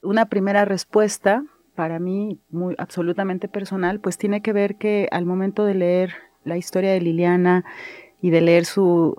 Una 0.03 0.27
primera 0.27 0.65
respuesta 0.65 1.45
para 1.75 1.99
mí, 1.99 2.41
muy 2.51 2.75
absolutamente 2.79 3.49
personal, 3.49 4.01
pues 4.01 4.19
tiene 4.19 4.41
que 4.41 4.53
ver 4.53 4.77
que 4.77 5.09
al 5.13 5.27
momento 5.27 5.65
de 5.65 5.75
leer 5.75 6.15
la 6.47 6.57
historia 6.57 6.93
de 6.93 7.01
Liliana 7.01 7.65
y 8.23 8.31
de 8.31 8.41
leer 8.41 8.65
su, 8.65 9.19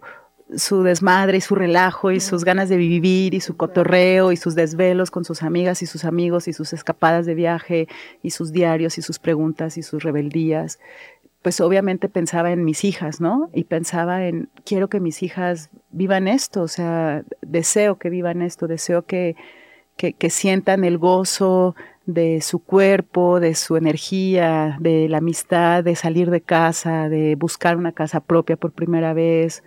su 0.55 0.83
desmadre 0.83 1.37
y 1.37 1.41
su 1.41 1.55
relajo 1.55 2.11
y 2.11 2.19
sus 2.19 2.43
ganas 2.43 2.69
de 2.69 2.77
vivir 2.77 3.33
y 3.33 3.41
su 3.41 3.57
cotorreo 3.57 4.31
y 4.31 4.37
sus 4.37 4.55
desvelos 4.55 5.11
con 5.11 5.25
sus 5.25 5.43
amigas 5.43 5.81
y 5.81 5.85
sus 5.85 6.05
amigos 6.05 6.47
y 6.47 6.53
sus 6.53 6.73
escapadas 6.73 7.25
de 7.25 7.35
viaje 7.35 7.87
y 8.23 8.31
sus 8.31 8.51
diarios 8.51 8.97
y 8.97 9.01
sus 9.01 9.19
preguntas 9.19 9.77
y 9.77 9.83
sus 9.83 10.03
rebeldías, 10.03 10.79
pues 11.41 11.59
obviamente 11.61 12.09
pensaba 12.09 12.51
en 12.51 12.65
mis 12.65 12.83
hijas, 12.83 13.21
¿no? 13.21 13.49
Y 13.53 13.65
pensaba 13.65 14.25
en, 14.25 14.49
quiero 14.65 14.89
que 14.89 14.99
mis 14.99 15.21
hijas 15.21 15.69
vivan 15.91 16.27
esto, 16.27 16.61
o 16.61 16.67
sea, 16.67 17.23
deseo 17.41 17.97
que 17.97 18.09
vivan 18.09 18.41
esto, 18.41 18.67
deseo 18.67 19.05
que, 19.05 19.35
que, 19.95 20.13
que 20.13 20.29
sientan 20.29 20.83
el 20.83 20.97
gozo 20.97 21.75
de 22.07 22.41
su 22.41 22.59
cuerpo, 22.59 23.39
de 23.39 23.53
su 23.53 23.75
energía, 23.75 24.77
de 24.79 25.07
la 25.09 25.19
amistad, 25.19 25.83
de 25.83 25.95
salir 25.95 26.31
de 26.31 26.41
casa, 26.41 27.09
de 27.09 27.35
buscar 27.35 27.77
una 27.77 27.91
casa 27.91 28.21
propia 28.21 28.55
por 28.55 28.71
primera 28.71 29.13
vez. 29.13 29.63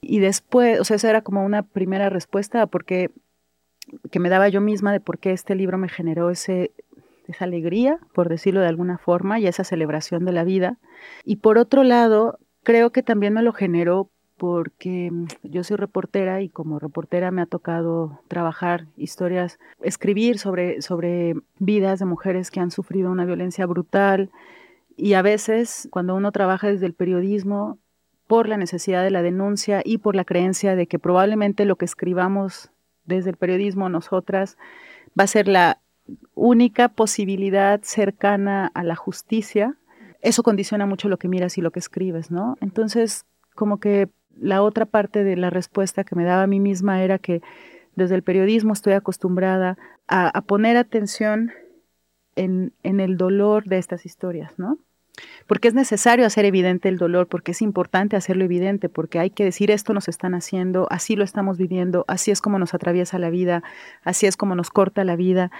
Y 0.00 0.18
después, 0.18 0.80
o 0.80 0.84
sea, 0.84 0.96
esa 0.96 1.08
era 1.08 1.22
como 1.22 1.44
una 1.44 1.62
primera 1.62 2.10
respuesta 2.10 2.66
porque 2.66 3.10
que 4.10 4.18
me 4.18 4.28
daba 4.28 4.48
yo 4.48 4.60
misma 4.60 4.92
de 4.92 5.00
por 5.00 5.18
qué 5.18 5.30
este 5.30 5.54
libro 5.54 5.78
me 5.78 5.88
generó 5.88 6.30
ese, 6.30 6.72
esa 7.26 7.44
alegría, 7.44 7.98
por 8.12 8.28
decirlo 8.28 8.60
de 8.60 8.66
alguna 8.66 8.98
forma, 8.98 9.38
y 9.38 9.46
esa 9.46 9.64
celebración 9.64 10.24
de 10.24 10.32
la 10.32 10.44
vida. 10.44 10.78
Y 11.24 11.36
por 11.36 11.58
otro 11.58 11.84
lado, 11.84 12.38
creo 12.64 12.90
que 12.90 13.02
también 13.04 13.32
me 13.32 13.42
lo 13.42 13.52
generó 13.52 14.10
porque 14.38 15.12
yo 15.42 15.64
soy 15.64 15.76
reportera 15.76 16.40
y 16.40 16.48
como 16.48 16.78
reportera 16.78 17.30
me 17.30 17.42
ha 17.42 17.46
tocado 17.46 18.20
trabajar 18.28 18.86
historias, 18.96 19.58
escribir 19.82 20.38
sobre, 20.38 20.80
sobre 20.80 21.34
vidas 21.58 21.98
de 21.98 22.06
mujeres 22.06 22.50
que 22.50 22.60
han 22.60 22.70
sufrido 22.70 23.10
una 23.10 23.24
violencia 23.24 23.66
brutal. 23.66 24.30
Y 24.96 25.14
a 25.14 25.22
veces, 25.22 25.88
cuando 25.90 26.14
uno 26.14 26.32
trabaja 26.32 26.68
desde 26.68 26.86
el 26.86 26.94
periodismo, 26.94 27.78
por 28.28 28.46
la 28.48 28.58
necesidad 28.58 29.02
de 29.02 29.10
la 29.10 29.22
denuncia 29.22 29.82
y 29.84 29.98
por 29.98 30.14
la 30.14 30.24
creencia 30.24 30.76
de 30.76 30.86
que 30.86 30.98
probablemente 30.98 31.64
lo 31.64 31.76
que 31.76 31.86
escribamos 31.86 32.70
desde 33.06 33.30
el 33.30 33.36
periodismo 33.36 33.88
nosotras 33.88 34.58
va 35.18 35.24
a 35.24 35.28
ser 35.28 35.48
la 35.48 35.80
única 36.34 36.88
posibilidad 36.90 37.80
cercana 37.82 38.70
a 38.74 38.84
la 38.84 38.96
justicia, 38.96 39.76
eso 40.20 40.42
condiciona 40.42 40.84
mucho 40.84 41.08
lo 41.08 41.16
que 41.16 41.28
miras 41.28 41.58
y 41.58 41.62
lo 41.62 41.70
que 41.70 41.78
escribes, 41.78 42.30
¿no? 42.30 42.56
Entonces, 42.60 43.24
como 43.54 43.78
que 43.78 44.08
la 44.40 44.62
otra 44.62 44.86
parte 44.86 45.24
de 45.24 45.36
la 45.36 45.50
respuesta 45.50 46.04
que 46.04 46.16
me 46.16 46.24
daba 46.24 46.42
a 46.42 46.46
mí 46.46 46.60
misma 46.60 47.02
era 47.02 47.18
que 47.18 47.42
desde 47.94 48.14
el 48.14 48.22
periodismo 48.22 48.72
estoy 48.72 48.92
acostumbrada 48.92 49.76
a, 50.06 50.40
poner 50.42 50.76
atención 50.76 51.52
en, 52.36 52.72
en 52.82 53.00
el 53.00 53.16
dolor 53.16 53.64
de 53.64 53.78
estas 53.78 54.06
historias, 54.06 54.58
¿no? 54.58 54.78
porque 55.46 55.68
es 55.68 55.74
necesario 55.74 56.26
hacer 56.26 56.44
evidente 56.44 56.88
el 56.88 56.98
dolor, 56.98 57.28
porque 57.28 57.52
es 57.52 57.62
importante 57.62 58.16
hacerlo 58.16 58.44
evidente, 58.44 58.88
porque 58.88 59.18
hay 59.18 59.30
que 59.30 59.44
decir 59.44 59.70
esto 59.70 59.92
nos 59.92 60.08
están 60.08 60.34
haciendo, 60.34 60.86
así 60.90 61.16
lo 61.16 61.24
estamos 61.24 61.58
viviendo, 61.58 62.04
así 62.08 62.30
es 62.30 62.40
como 62.40 62.58
nos 62.58 62.74
atraviesa 62.74 63.18
la 63.18 63.30
vida, 63.30 63.62
así 64.02 64.26
es 64.26 64.36
como 64.36 64.54
nos 64.54 64.70
corta 64.70 65.04
la 65.04 65.16
vida. 65.16 65.50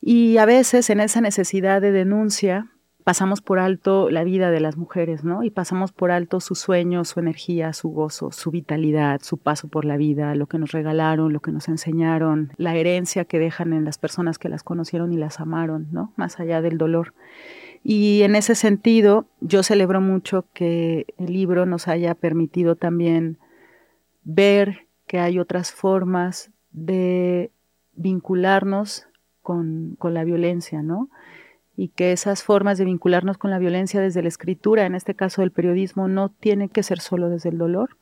Y 0.00 0.38
a 0.38 0.46
veces 0.46 0.90
en 0.90 1.00
esa 1.00 1.20
necesidad 1.20 1.80
de 1.80 1.92
denuncia 1.92 2.68
pasamos 3.04 3.40
por 3.40 3.58
alto 3.58 4.10
la 4.10 4.24
vida 4.24 4.50
de 4.50 4.60
las 4.60 4.76
mujeres, 4.76 5.24
¿no? 5.24 5.42
Y 5.42 5.50
pasamos 5.50 5.92
por 5.92 6.10
alto 6.10 6.40
su 6.40 6.54
sueño, 6.54 7.04
su 7.04 7.20
energía, 7.20 7.72
su 7.72 7.90
gozo, 7.90 8.32
su 8.32 8.50
vitalidad, 8.50 9.20
su 9.22 9.38
paso 9.38 9.68
por 9.68 9.84
la 9.84 9.96
vida, 9.96 10.34
lo 10.34 10.46
que 10.46 10.58
nos 10.58 10.72
regalaron, 10.72 11.32
lo 11.32 11.40
que 11.40 11.52
nos 11.52 11.68
enseñaron, 11.68 12.52
la 12.56 12.74
herencia 12.76 13.24
que 13.24 13.38
dejan 13.38 13.72
en 13.72 13.84
las 13.84 13.98
personas 13.98 14.38
que 14.38 14.48
las 14.48 14.62
conocieron 14.62 15.12
y 15.12 15.16
las 15.16 15.40
amaron, 15.40 15.88
¿no? 15.90 16.12
Más 16.16 16.40
allá 16.40 16.60
del 16.62 16.78
dolor. 16.78 17.14
Y 17.84 18.22
en 18.22 18.36
ese 18.36 18.54
sentido, 18.54 19.26
yo 19.40 19.62
celebro 19.62 20.00
mucho 20.00 20.46
que 20.54 21.06
el 21.18 21.32
libro 21.32 21.66
nos 21.66 21.88
haya 21.88 22.14
permitido 22.14 22.76
también 22.76 23.38
ver 24.24 24.86
que 25.06 25.18
hay 25.18 25.38
otras 25.38 25.72
formas 25.72 26.50
de 26.70 27.50
vincularnos 27.94 29.06
con, 29.42 29.98
la 30.00 30.24
violencia, 30.24 30.82
¿no? 30.82 31.10
Y 31.76 31.88
que 31.88 32.12
esas 32.12 32.42
formas 32.42 32.78
de 32.78 32.84
vincularnos 32.84 33.38
con 33.38 33.50
la 33.50 33.58
violencia 33.58 34.00
desde 34.00 34.22
la 34.22 34.28
escritura, 34.28 34.84
en 34.84 34.94
este 34.94 35.14
caso 35.14 35.42
del 35.42 35.52
periodismo, 35.52 36.08
no 36.08 36.28
tiene 36.28 36.68
que 36.68 36.82
ser 36.82 37.00
solo 37.00 37.28
desde 37.28 37.48
el 37.48 37.58
dolor, 37.58 37.96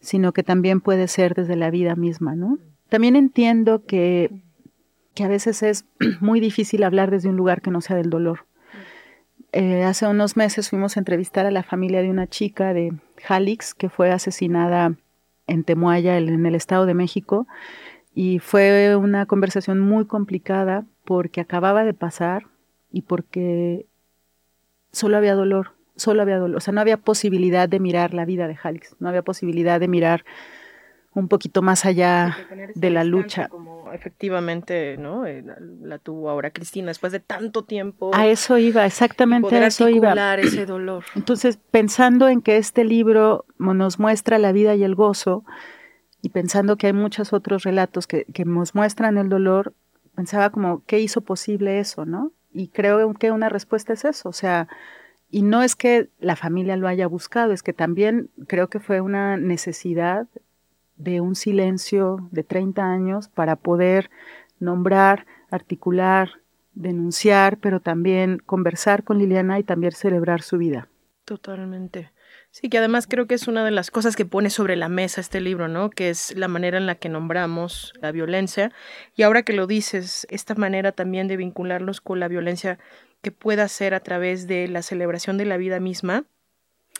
sino 0.00 0.32
que 0.32 0.42
también 0.42 0.80
puede 0.80 1.08
ser 1.08 1.34
desde 1.34 1.56
la 1.56 1.70
vida 1.70 1.96
misma, 1.96 2.34
¿no? 2.34 2.58
También 2.88 3.16
entiendo 3.16 3.84
que, 3.84 4.30
que 5.14 5.24
a 5.24 5.28
veces 5.28 5.62
es 5.62 5.86
muy 6.20 6.40
difícil 6.40 6.82
hablar 6.84 7.10
desde 7.10 7.28
un 7.28 7.36
lugar 7.36 7.62
que 7.62 7.70
no 7.70 7.80
sea 7.80 7.96
del 7.96 8.10
dolor 8.10 8.40
eh, 9.52 9.82
hace 9.84 10.06
unos 10.06 10.36
meses 10.36 10.68
fuimos 10.68 10.96
a 10.96 11.00
entrevistar 11.00 11.46
a 11.46 11.50
la 11.50 11.62
familia 11.62 12.02
de 12.02 12.10
una 12.10 12.26
chica 12.26 12.74
de 12.74 12.92
Jalix 13.22 13.74
que 13.74 13.88
fue 13.88 14.10
asesinada 14.10 14.94
en 15.46 15.64
Temuaya, 15.64 16.18
en 16.18 16.44
el 16.44 16.54
Estado 16.54 16.84
de 16.84 16.92
México, 16.92 17.46
y 18.14 18.40
fue 18.40 18.94
una 18.96 19.24
conversación 19.26 19.80
muy 19.80 20.06
complicada 20.06 20.84
porque 21.04 21.40
acababa 21.40 21.84
de 21.84 21.94
pasar 21.94 22.46
y 22.90 23.02
porque 23.02 23.86
solo 24.92 25.16
había 25.16 25.34
dolor, 25.34 25.72
solo 25.96 26.22
había 26.22 26.38
dolor, 26.38 26.56
o 26.56 26.60
sea, 26.60 26.72
no 26.72 26.80
había 26.80 26.96
posibilidad 26.96 27.68
de 27.68 27.80
mirar 27.80 28.14
la 28.14 28.24
vida 28.24 28.48
de 28.48 28.56
Jalix, 28.56 28.96
no 29.00 29.08
había 29.08 29.22
posibilidad 29.22 29.80
de 29.80 29.88
mirar 29.88 30.24
un 31.14 31.28
poquito 31.28 31.62
más 31.62 31.84
allá 31.84 32.36
de 32.74 32.90
la 32.90 33.04
lucha. 33.04 33.48
Como 33.48 33.92
efectivamente, 33.92 34.96
¿no? 34.98 35.26
Eh, 35.26 35.44
la, 35.82 35.98
tuvo 35.98 36.30
ahora 36.30 36.50
Cristina 36.50 36.88
después 36.88 37.12
de 37.12 37.20
tanto 37.20 37.64
tiempo. 37.64 38.10
A 38.14 38.26
eso 38.26 38.58
iba, 38.58 38.86
exactamente 38.86 39.56
a 39.56 39.66
eso 39.66 39.88
iba. 39.88 40.34
ese 40.36 40.66
dolor. 40.66 41.04
Entonces, 41.14 41.58
pensando 41.70 42.28
en 42.28 42.40
que 42.40 42.56
este 42.56 42.84
libro 42.84 43.46
nos 43.58 43.98
muestra 43.98 44.38
la 44.38 44.52
vida 44.52 44.74
y 44.74 44.84
el 44.84 44.94
gozo, 44.94 45.44
y 46.22 46.30
pensando 46.30 46.76
que 46.76 46.88
hay 46.88 46.92
muchos 46.92 47.32
otros 47.32 47.62
relatos 47.62 48.06
que, 48.06 48.24
que 48.26 48.44
nos 48.44 48.74
muestran 48.74 49.18
el 49.18 49.28
dolor, 49.28 49.74
pensaba 50.14 50.50
como, 50.50 50.84
¿qué 50.86 51.00
hizo 51.00 51.20
posible 51.20 51.78
eso, 51.78 52.04
no? 52.04 52.32
Y 52.52 52.68
creo 52.68 53.12
que 53.14 53.30
una 53.30 53.48
respuesta 53.48 53.92
es 53.92 54.04
eso, 54.04 54.28
o 54.28 54.32
sea, 54.32 54.68
y 55.30 55.42
no 55.42 55.62
es 55.62 55.76
que 55.76 56.08
la 56.18 56.36
familia 56.36 56.76
lo 56.76 56.88
haya 56.88 57.06
buscado, 57.06 57.52
es 57.52 57.62
que 57.62 57.72
también 57.72 58.30
creo 58.46 58.68
que 58.68 58.80
fue 58.80 59.00
una 59.00 59.36
necesidad 59.36 60.26
de 60.96 61.20
un 61.20 61.34
silencio 61.34 62.28
de 62.30 62.42
30 62.44 62.84
años 62.84 63.28
para 63.28 63.56
poder 63.56 64.10
nombrar, 64.58 65.26
articular, 65.50 66.30
denunciar, 66.74 67.58
pero 67.58 67.80
también 67.80 68.38
conversar 68.38 69.04
con 69.04 69.18
Liliana 69.18 69.58
y 69.58 69.64
también 69.64 69.92
celebrar 69.92 70.42
su 70.42 70.58
vida. 70.58 70.88
Totalmente. 71.24 72.10
Sí, 72.50 72.68
que 72.68 72.78
además 72.78 73.06
creo 73.06 73.26
que 73.26 73.34
es 73.34 73.46
una 73.46 73.64
de 73.64 73.70
las 73.70 73.90
cosas 73.90 74.16
que 74.16 74.24
pone 74.24 74.50
sobre 74.50 74.74
la 74.74 74.88
mesa 74.88 75.20
este 75.20 75.40
libro, 75.40 75.68
¿no? 75.68 75.90
Que 75.90 76.10
es 76.10 76.34
la 76.36 76.48
manera 76.48 76.78
en 76.78 76.86
la 76.86 76.94
que 76.96 77.08
nombramos 77.08 77.92
la 78.00 78.10
violencia. 78.10 78.72
Y 79.14 79.22
ahora 79.22 79.42
que 79.42 79.52
lo 79.52 79.66
dices, 79.66 80.26
esta 80.30 80.54
manera 80.54 80.92
también 80.92 81.28
de 81.28 81.36
vincularnos 81.36 82.00
con 82.00 82.20
la 82.20 82.28
violencia 82.28 82.78
que 83.22 83.32
pueda 83.32 83.68
ser 83.68 83.94
a 83.94 84.00
través 84.00 84.46
de 84.46 84.66
la 84.68 84.82
celebración 84.82 85.38
de 85.38 85.44
la 85.44 85.56
vida 85.56 85.78
misma, 85.78 86.24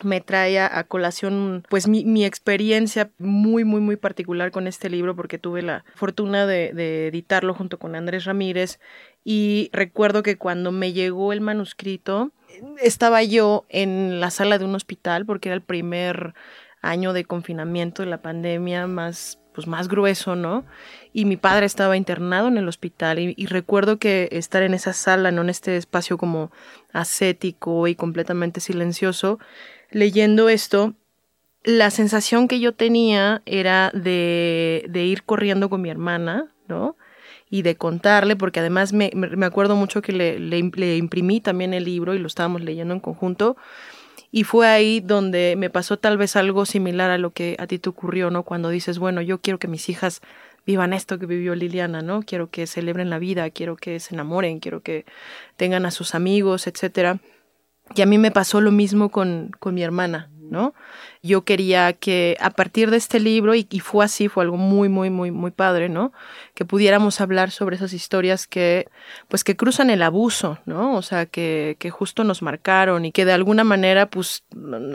me 0.05 0.21
trae 0.21 0.61
a, 0.61 0.85
colación 0.85 1.65
pues 1.69 1.89
mi, 1.89 2.25
experiencia 2.25 3.11
muy 3.19 3.65
muy 3.65 3.81
muy 3.81 3.97
particular 3.97 4.51
con 4.51 4.67
este 4.67 4.89
libro 4.91 5.17
porque 5.17 5.39
tuve 5.39 5.63
la 5.63 5.85
fortuna 5.95 6.47
de, 6.47 6.73
de, 6.73 7.09
editarlo 7.09 7.55
junto 7.55 7.79
con 7.79 7.97
Andrés 7.97 8.25
Ramírez 8.25 8.79
y 9.25 9.71
recuerdo 9.73 10.23
que 10.23 10.37
cuando 10.37 10.71
me 10.71 10.93
llegó 10.93 11.33
el 11.33 11.41
manuscrito 11.41 12.31
estaba 12.81 13.23
yo 13.23 13.65
en 13.69 14.21
la 14.21 14.31
sala 14.31 14.59
de 14.59 14.65
un 14.65 14.75
hospital 14.75 15.27
porque 15.27 15.49
era 15.49 15.57
el 15.57 15.63
primer 15.63 16.35
año 16.83 17.13
de 17.13 17.25
confinamiento 17.25 18.03
de 18.03 18.09
la 18.09 18.23
pandemia 18.23 18.87
más 18.87 19.39
pues 19.59 19.67
más 19.67 19.89
grueso, 19.89 20.37
¿no? 20.37 20.65
Y 21.13 21.25
mi 21.25 21.37
padre 21.37 21.67
estaba 21.67 21.97
internado 21.97 22.47
en 22.47 22.59
el 22.59 22.69
hospital 22.69 23.19
y, 23.19 23.47
recuerdo 23.47 23.99
que 23.99 24.29
estar 24.31 24.63
en 24.63 24.73
esa 24.73 24.93
sala, 24.93 25.33
no 25.33 25.43
en 25.43 25.51
este 25.51 25.77
espacio 25.77 26.17
como 26.17 26.53
ascético 26.93 27.89
y 27.89 27.97
completamente 27.97 28.61
silencioso, 28.61 29.41
leyendo 29.91 30.49
esto, 30.49 30.95
la 31.65 31.91
sensación 31.91 32.47
que 32.47 32.61
yo 32.61 32.73
tenía 32.73 33.43
era 33.47 33.91
de, 33.95 34.87
de 34.91 35.07
ir 35.07 35.25
corriendo 35.25 35.69
con 35.69 35.83
mi 35.83 35.91
hermana, 35.91 36.55
¿no? 36.69 36.97
Y 37.51 37.63
de 37.63 37.77
contarle, 37.77 38.37
porque 38.37 38.61
además 38.61 38.93
me, 38.93 39.11
me 39.15 39.47
acuerdo 39.47 39.75
mucho 39.75 40.03
que 40.03 40.13
le, 40.13 40.39
le, 40.39 40.59
imprimí 40.97 41.41
también 41.41 41.73
el 41.73 41.85
libro 41.85 42.15
y 42.15 42.19
lo 42.19 42.27
estábamos 42.27 42.63
leyendo 42.63 42.95
en 42.95 43.01
conjunto. 43.01 43.57
Y 44.31 44.45
fue 44.45 44.67
ahí 44.69 45.01
donde 45.01 45.55
me 45.57 45.71
pasó 45.71 45.99
tal 45.99 46.19
vez 46.19 46.37
algo 46.37 46.67
similar 46.67 47.11
a 47.11 47.19
lo 47.19 47.31
que 47.31 47.57
a 47.59 47.67
ti 47.67 47.79
te 47.79 47.89
ocurrió, 47.89 48.31
¿no? 48.31 48.43
Cuando 48.43 48.69
dices, 48.69 48.99
bueno, 48.99 49.23
yo 49.23 49.41
quiero 49.41 49.59
que 49.59 49.69
mis 49.69 49.89
hijas 49.89 50.21
vivan 50.67 50.93
esto 50.93 51.19
que 51.19 51.25
vivió 51.25 51.55
Liliana, 51.55 52.03
¿no? 52.03 52.23
Quiero 52.23 52.51
que 52.51 52.67
celebren 52.67 53.09
la 53.09 53.19
vida, 53.19 53.49
quiero 53.49 53.77
que 53.77 54.01
se 54.01 54.15
enamoren, 54.15 54.61
quiero 54.61 54.83
que 54.83 55.07
tengan 55.57 55.87
a 55.87 55.91
sus 55.91 56.15
amigos, 56.15 56.67
etcétera. 56.67 57.21
Y 57.95 58.03
a 58.03 58.07
mí 58.07 58.19
me 58.19 58.31
pasó 58.31 58.61
lo 58.61 58.71
mismo 58.71 59.09
con, 59.09 59.51
con 59.59 59.75
mi 59.75 59.83
hermana, 59.83 60.31
¿no? 60.51 60.75
Yo 61.23 61.43
quería 61.43 61.93
que 61.93 62.37
a 62.41 62.51
partir 62.51 62.91
de 62.91 62.97
este 62.97 63.21
libro, 63.21 63.55
y, 63.55 63.65
fue 63.81 64.05
así, 64.05 64.29
fue 64.29 64.45
algo 64.45 64.57
muy, 64.57 64.89
muy, 64.89 65.11
muy, 65.11 65.31
muy 65.31 65.51
padre, 65.51 65.89
¿no? 65.89 66.13
Que 66.55 66.65
pudiéramos 66.65 67.21
hablar 67.21 67.51
sobre 67.51 67.77
esas 67.77 67.93
historias 67.93 68.47
que, 68.47 68.89
pues, 69.29 69.45
que 69.45 69.57
cruzan 69.57 69.91
el 69.91 70.03
abuso, 70.03 70.59
¿no? 70.67 70.97
O 70.97 71.03
sea, 71.03 71.27
que, 71.27 71.77
que 71.79 71.91
justo 71.91 72.25
nos 72.25 72.43
marcaron 72.43 73.05
y 73.05 73.13
que 73.13 73.25
de 73.25 73.33
alguna 73.33 73.65
manera, 73.65 74.07
pues, 74.07 74.45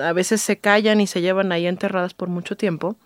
a 0.02 0.14
veces 0.14 0.42
se 0.42 0.58
callan 0.58 1.02
y 1.02 1.08
se 1.08 1.22
llevan 1.22 1.52
ahí 1.52 1.68
enterradas 1.68 2.14
por 2.14 2.30
mucho 2.30 2.56
tiempo. 2.58 2.98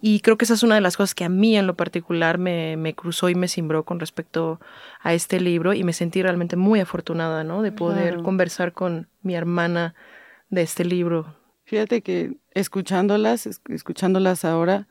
Y 0.00 0.20
creo 0.20 0.38
que 0.38 0.44
esa 0.44 0.54
es 0.54 0.62
una 0.62 0.76
de 0.76 0.80
las 0.80 0.96
cosas 0.96 1.14
que 1.14 1.24
a 1.24 1.28
mí 1.28 1.56
en 1.56 1.66
lo 1.66 1.74
particular 1.74 2.38
me, 2.38 2.76
me 2.76 2.94
cruzó 2.94 3.28
y 3.28 3.34
me 3.34 3.48
cimbró 3.48 3.84
con 3.84 3.98
respecto 3.98 4.60
a 5.02 5.12
este 5.12 5.40
libro 5.40 5.74
y 5.74 5.82
me 5.82 5.92
sentí 5.92 6.22
realmente 6.22 6.56
muy 6.56 6.80
afortunada, 6.80 7.42
¿no? 7.42 7.62
De 7.62 7.72
poder 7.72 8.22
conversar 8.22 8.72
con 8.72 9.08
mi 9.22 9.34
hermana 9.34 9.94
de 10.50 10.62
este 10.62 10.84
libro. 10.84 11.34
Fíjate 11.70 12.00
que 12.00 12.32
escuchándolas, 12.52 13.46
escuchándolas 13.68 14.44
ahora, 14.44 14.88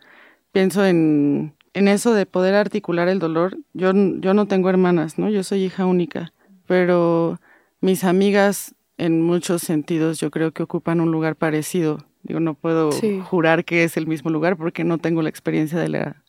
pienso 0.53 0.85
en, 0.85 1.53
en 1.73 1.89
eso 1.89 2.13
de 2.13 2.25
poder 2.25 2.55
articular 2.55 3.09
el 3.09 3.19
dolor. 3.19 3.57
Yo, 3.73 3.91
yo 3.93 4.33
no 4.33 4.47
tengo 4.47 4.69
hermanas, 4.69 5.19
¿no? 5.19 5.29
Yo 5.29 5.43
soy 5.43 5.65
hija 5.65 5.85
única, 5.85 6.31
pero 6.67 7.37
mis 7.81 8.05
amigas 8.05 8.75
en 8.97 9.21
muchos 9.21 9.61
sentidos 9.61 10.21
yo 10.21 10.31
creo 10.31 10.53
que 10.53 10.63
ocupan 10.63 11.01
un 11.01 11.11
lugar 11.11 11.35
parecido. 11.35 11.97
Digo, 12.23 12.39
no 12.39 12.53
puedo 12.53 12.91
jurar 13.25 13.65
que 13.65 13.83
es 13.83 13.97
el 13.97 14.07
mismo 14.07 14.29
lugar 14.29 14.55
porque 14.55 14.85
no 14.85 14.99
tengo 14.99 15.21
la 15.21 15.27
experiencia 15.27 15.77
de 15.77 15.89
la, 15.89 16.23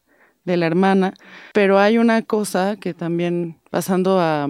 de 0.44 0.56
la 0.56 0.66
hermana, 0.66 1.14
pero 1.54 1.78
hay 1.78 1.96
una 1.96 2.22
cosa 2.22 2.74
que 2.74 2.92
también, 2.92 3.60
pasando 3.70 4.18
a, 4.18 4.48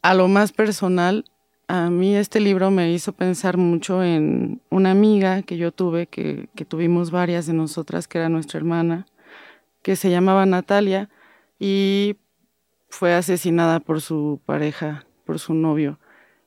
a 0.00 0.14
lo 0.14 0.28
más 0.28 0.52
personal, 0.52 1.26
a 1.68 1.90
mí 1.90 2.16
este 2.16 2.40
libro 2.40 2.70
me 2.70 2.90
hizo 2.92 3.12
pensar 3.12 3.58
mucho 3.58 4.02
en 4.02 4.62
una 4.70 4.90
amiga 4.90 5.42
que 5.42 5.58
yo 5.58 5.70
tuve, 5.70 6.06
que, 6.06 6.48
tuvimos 6.66 7.10
varias 7.10 7.46
de 7.46 7.52
nosotras, 7.52 8.08
que 8.08 8.16
era 8.16 8.30
nuestra 8.30 8.58
hermana, 8.58 9.06
que 9.82 9.94
se 9.94 10.10
llamaba 10.10 10.46
Natalia 10.46 11.10
y 11.58 12.16
fue 12.88 13.12
asesinada 13.14 13.80
por 13.80 14.00
su 14.00 14.40
pareja, 14.46 15.04
por 15.26 15.38
su 15.38 15.52
novio, 15.52 15.98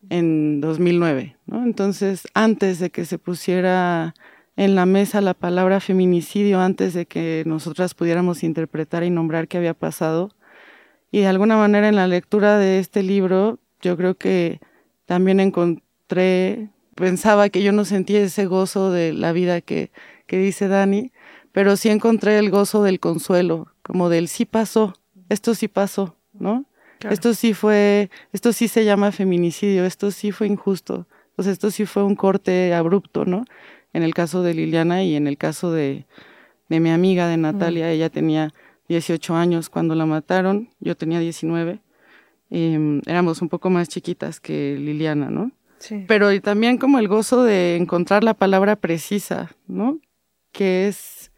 en 0.10 0.60
2009. 0.60 1.38
¿no? 1.46 1.63
Entonces, 1.63 2.28
antes 2.34 2.80
de 2.80 2.90
que 2.90 3.06
se 3.06 3.20
pusiera 3.20 4.16
en 4.58 4.74
la 4.74 4.88
mesa 4.88 5.22
la 5.22 5.36
palabra 5.36 5.80
feminicidio, 5.80 6.60
antes 6.60 6.96
de 6.96 7.06
que 7.06 7.44
nosotras 7.46 7.94
pudiéramos 7.94 8.42
interpretar 8.44 9.04
y 9.04 9.12
nombrar 9.12 9.48
qué 9.48 9.60
había 9.60 9.75
pasado, 9.75 10.32
y 11.12 11.20
de 11.20 11.28
alguna 11.28 11.58
manera 11.58 11.90
en 11.90 11.96
la 11.96 12.08
lectura 12.08 12.58
de 12.58 12.80
este 12.80 13.04
libro, 13.04 13.60
yo 13.82 13.96
creo 13.98 14.16
que 14.16 14.60
también 15.12 15.41
encontré, 15.41 16.70
pensaba 16.96 17.50
que 17.50 17.62
yo 17.62 17.74
no 17.74 17.84
sentía 17.84 18.22
ese 18.22 18.46
gozo 18.46 18.91
de 18.91 19.12
la 19.12 19.34
vida 19.34 19.60
que, 19.60 19.91
que 20.25 20.38
dice 20.38 20.70
Dani, 20.70 21.12
pero 21.51 21.75
sí 21.75 21.89
encontré 21.89 22.38
el 22.38 22.50
gozo 22.50 22.82
del 22.84 23.01
consuelo, 23.01 23.68
como 23.82 24.08
del 24.08 24.30
sí 24.30 24.46
pasó, 24.46 24.94
esto 25.27 25.53
sí 25.53 25.68
pasó, 25.68 26.15
¿no? 26.32 26.63
Esto 27.10 27.34
sí 27.34 27.53
fue, 27.53 28.10
esto 28.32 28.53
sí 28.53 28.70
se 28.70 28.86
llama 28.86 29.12
feminicidio, 29.12 29.84
esto 29.84 30.12
sí 30.12 30.32
fue 30.32 30.48
injusto, 30.48 31.08
pues 31.36 31.46
esto 31.50 31.72
sí 31.72 31.86
fue 31.86 32.06
un 32.06 32.15
corte 32.15 32.74
abrupto, 32.74 33.25
¿no? 33.25 33.44
En 33.91 34.03
el 34.03 34.13
caso 34.13 34.44
de 34.44 34.53
Liliana 34.53 35.03
y 35.03 35.18
en 35.18 35.27
el 35.27 35.38
caso 35.38 35.74
de, 35.74 36.06
de 36.70 36.80
mi 36.80 36.89
amiga, 36.89 37.27
de 37.27 37.36
Natalia, 37.36 37.91
ella 37.91 38.10
tenía 38.10 38.53
18 38.88 39.36
años 39.36 39.70
cuando 39.70 39.94
la 39.94 40.06
mataron, 40.06 40.70
yo 40.80 40.96
tenía 40.96 41.20
19 41.20 41.82
Em, 42.51 43.01
éramos 43.08 43.41
un 43.41 43.48
poco 43.48 43.70
más 43.70 43.88
chiquitas 43.88 44.39
que 44.41 44.77
Liliana, 44.77 45.29
¿no? 45.29 45.51
Sí. 45.79 46.03
Pero 46.08 46.39
también 46.41 46.77
como 46.77 47.00
el 47.00 47.08
gozo 47.08 47.43
de 47.43 47.77
encontrar 47.77 48.24
la 48.24 48.34
palabra 48.34 48.75
precisa, 48.75 49.55
¿no? 49.67 50.00
Que 50.51 50.88
es 50.88 51.31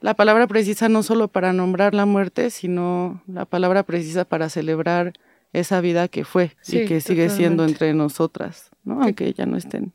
la 0.00 0.14
palabra 0.14 0.46
precisa 0.46 0.88
no 0.88 1.02
solo 1.02 1.28
para 1.28 1.52
nombrar 1.52 1.94
la 1.94 2.06
muerte, 2.06 2.50
sino 2.50 3.22
la 3.26 3.46
palabra 3.46 3.82
precisa 3.82 4.24
para 4.24 4.48
celebrar 4.50 5.14
esa 5.52 5.80
vida 5.80 6.08
que 6.08 6.24
fue 6.24 6.56
y 6.68 6.84
que 6.84 7.00
sigue 7.00 7.30
siendo 7.30 7.64
entre 7.64 7.92
nosotras, 7.94 8.70
¿no? 8.84 9.02
Aunque 9.02 9.32
ya 9.32 9.46
no 9.46 9.56
estén. 9.56 9.92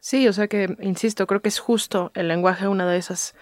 Sí, 0.00 0.28
o 0.28 0.32
sea 0.32 0.48
que, 0.48 0.76
insisto, 0.80 1.26
creo 1.26 1.40
que 1.40 1.48
es 1.48 1.58
justo 1.58 2.12
el 2.14 2.28
lenguaje 2.28 2.68
una 2.68 2.86
de 2.86 2.98
esas, 2.98 3.34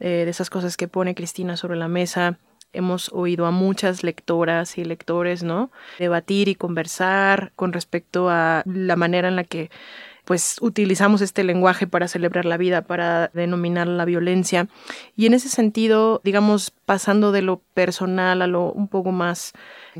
eh, 0.00 0.24
de 0.24 0.30
esas 0.30 0.50
cosas 0.50 0.76
que 0.76 0.88
pone 0.88 1.14
Cristina 1.14 1.56
sobre 1.56 1.76
la 1.76 1.88
mesa 1.88 2.38
hemos 2.76 3.10
oído 3.12 3.46
a 3.46 3.50
muchas 3.50 4.02
lectoras 4.02 4.78
y 4.78 4.84
lectores, 4.84 5.42
¿no? 5.42 5.70
Debatir 5.98 6.48
y 6.48 6.54
conversar 6.54 7.52
con 7.56 7.72
respecto 7.72 8.28
a 8.30 8.62
la 8.66 8.96
manera 8.96 9.28
en 9.28 9.36
la 9.36 9.44
que 9.44 9.70
pues 10.26 10.56
utilizamos 10.60 11.20
este 11.20 11.44
lenguaje 11.44 11.86
para 11.86 12.08
celebrar 12.08 12.46
la 12.46 12.56
vida, 12.56 12.82
para 12.82 13.28
denominar 13.28 13.86
la 13.86 14.04
violencia. 14.04 14.66
Y 15.14 15.26
en 15.26 15.34
ese 15.34 15.48
sentido, 15.48 16.20
digamos, 16.24 16.72
pasando 16.84 17.30
de 17.30 17.42
lo 17.42 17.62
personal 17.74 18.42
a 18.42 18.48
lo 18.48 18.72
un 18.72 18.88
poco 18.88 19.12
más 19.12 19.52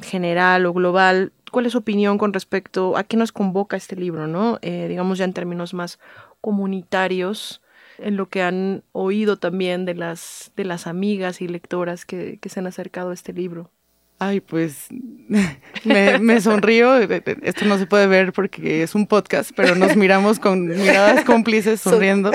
general 0.03 0.67
o 0.67 0.73
global, 0.73 1.33
¿cuál 1.53 1.67
es 1.67 1.73
su 1.73 1.79
opinión 1.79 2.19
con 2.19 2.33
respecto 2.33 2.97
a 2.97 3.05
qué 3.05 3.17
nos 3.17 3.31
convoca 3.31 3.77
este 3.77 3.95
libro, 3.95 4.27
no? 4.27 4.59
Eh, 4.63 4.87
digamos 4.89 5.19
ya 5.19 5.25
en 5.25 5.33
términos 5.33 5.75
más 5.75 6.01
comunitarios, 6.41 7.63
en 7.99 8.17
lo 8.17 8.29
que 8.29 8.43
han 8.43 8.83
oído 8.93 9.37
también 9.37 9.85
de 9.85 9.95
las, 9.95 10.53
de 10.57 10.65
las 10.65 10.87
amigas 10.87 11.41
y 11.41 11.49
lectoras 11.49 12.05
que, 12.05 12.39
que 12.41 12.49
se 12.49 12.61
han 12.61 12.67
acercado 12.67 13.11
a 13.11 13.15
este 13.15 13.33
libro. 13.33 13.71
Ay, 14.19 14.41
pues 14.41 14.87
me, 15.85 16.19
me, 16.19 16.41
sonrío. 16.41 16.97
Esto 16.97 17.65
no 17.67 17.79
se 17.79 17.87
puede 17.87 18.07
ver 18.07 18.33
porque 18.33 18.83
es 18.83 18.95
un 18.95 19.07
podcast, 19.07 19.51
pero 19.55 19.75
nos 19.75 19.97
miramos 19.97 20.39
con 20.39 20.67
miradas 20.67 21.25
cómplices 21.25 21.81
sonriendo. 21.83 22.33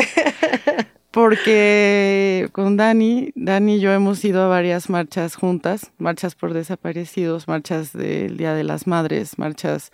Porque 1.09 2.49
con 2.53 2.77
Dani, 2.77 3.31
Dani 3.35 3.75
y 3.75 3.79
yo 3.79 3.91
hemos 3.91 4.23
ido 4.23 4.43
a 4.43 4.47
varias 4.47 4.89
marchas 4.89 5.35
juntas, 5.35 5.91
marchas 5.97 6.35
por 6.35 6.53
desaparecidos, 6.53 7.49
marchas 7.49 7.91
del 7.91 8.37
Día 8.37 8.53
de 8.53 8.63
las 8.63 8.87
Madres, 8.87 9.37
marchas 9.37 9.91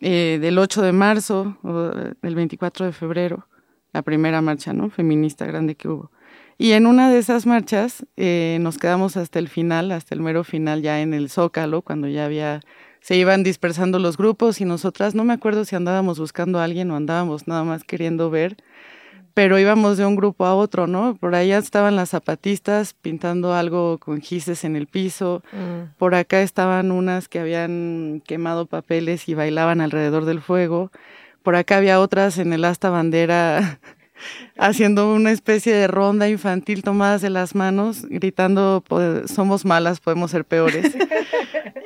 eh, 0.00 0.38
del 0.40 0.58
8 0.58 0.80
de 0.80 0.92
marzo 0.92 1.58
o 1.62 1.90
del 2.22 2.34
24 2.34 2.86
de 2.86 2.92
febrero 2.92 3.49
la 3.92 4.02
primera 4.02 4.40
marcha 4.40 4.72
¿no? 4.72 4.90
feminista 4.90 5.46
grande 5.46 5.74
que 5.74 5.88
hubo. 5.88 6.10
Y 6.58 6.72
en 6.72 6.86
una 6.86 7.10
de 7.10 7.18
esas 7.18 7.46
marchas 7.46 8.04
eh, 8.18 8.58
nos 8.60 8.76
quedamos 8.76 9.16
hasta 9.16 9.38
el 9.38 9.48
final, 9.48 9.92
hasta 9.92 10.14
el 10.14 10.20
mero 10.20 10.44
final, 10.44 10.82
ya 10.82 11.00
en 11.00 11.14
el 11.14 11.30
Zócalo, 11.30 11.80
cuando 11.80 12.06
ya 12.06 12.26
había, 12.26 12.60
se 13.00 13.16
iban 13.16 13.42
dispersando 13.42 13.98
los 13.98 14.18
grupos 14.18 14.60
y 14.60 14.66
nosotras, 14.66 15.14
no 15.14 15.24
me 15.24 15.32
acuerdo 15.32 15.64
si 15.64 15.74
andábamos 15.74 16.18
buscando 16.18 16.58
a 16.58 16.64
alguien 16.64 16.90
o 16.90 16.96
andábamos 16.96 17.48
nada 17.48 17.64
más 17.64 17.82
queriendo 17.82 18.28
ver, 18.28 18.58
pero 19.32 19.58
íbamos 19.58 19.96
de 19.96 20.04
un 20.04 20.16
grupo 20.16 20.44
a 20.44 20.54
otro, 20.54 20.86
¿no? 20.86 21.14
Por 21.14 21.34
allá 21.34 21.56
estaban 21.56 21.96
las 21.96 22.10
zapatistas 22.10 22.92
pintando 22.92 23.54
algo 23.54 23.96
con 23.96 24.20
gises 24.20 24.62
en 24.64 24.76
el 24.76 24.86
piso, 24.86 25.42
mm. 25.52 25.96
por 25.96 26.14
acá 26.14 26.42
estaban 26.42 26.92
unas 26.92 27.28
que 27.28 27.38
habían 27.38 28.22
quemado 28.26 28.66
papeles 28.66 29.30
y 29.30 29.34
bailaban 29.34 29.80
alrededor 29.80 30.26
del 30.26 30.42
fuego, 30.42 30.90
por 31.42 31.56
acá 31.56 31.76
había 31.76 32.00
otras 32.00 32.38
en 32.38 32.52
el 32.52 32.64
asta 32.64 32.90
bandera 32.90 33.78
haciendo 34.58 35.12
una 35.12 35.32
especie 35.32 35.74
de 35.74 35.86
ronda 35.86 36.28
infantil 36.28 36.82
tomadas 36.82 37.22
de 37.22 37.30
las 37.30 37.54
manos, 37.54 38.04
gritando, 38.04 38.84
somos 39.26 39.64
malas, 39.64 40.00
podemos 40.00 40.30
ser 40.30 40.44
peores. 40.44 40.96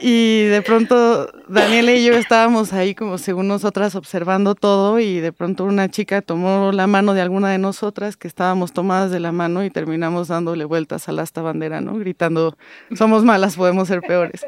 Y 0.07 0.45
de 0.45 0.61
pronto 0.61 1.33
Daniela 1.49 1.93
y 1.93 2.05
yo 2.05 2.13
estábamos 2.13 2.75
ahí 2.75 2.95
como 2.95 3.17
según 3.17 3.49
nosotras 3.49 3.95
observando 3.95 4.55
todo 4.55 4.99
y 4.99 5.21
de 5.21 5.33
pronto 5.33 5.65
una 5.65 5.89
chica 5.89 6.21
tomó 6.21 6.73
la 6.73 6.87
mano 6.87 7.15
de 7.15 7.23
alguna 7.23 7.51
de 7.51 7.57
nosotras 7.57 8.19
que 8.19 8.29
estábamos 8.29 8.75
tomadas 8.75 9.11
de 9.11 9.21
la 9.21 9.33
mano 9.33 9.65
y 9.65 9.71
terminamos 9.71 10.29
dándole 10.29 10.67
vueltas 10.67 11.09
al 11.09 11.21
asta 11.21 11.41
bandera, 11.41 11.81
¿no? 11.81 11.97
Gritando, 11.97 12.57
somos 12.95 13.25
malas, 13.25 13.57
podemos 13.57 13.89
ser 13.89 14.03
peores. 14.03 14.45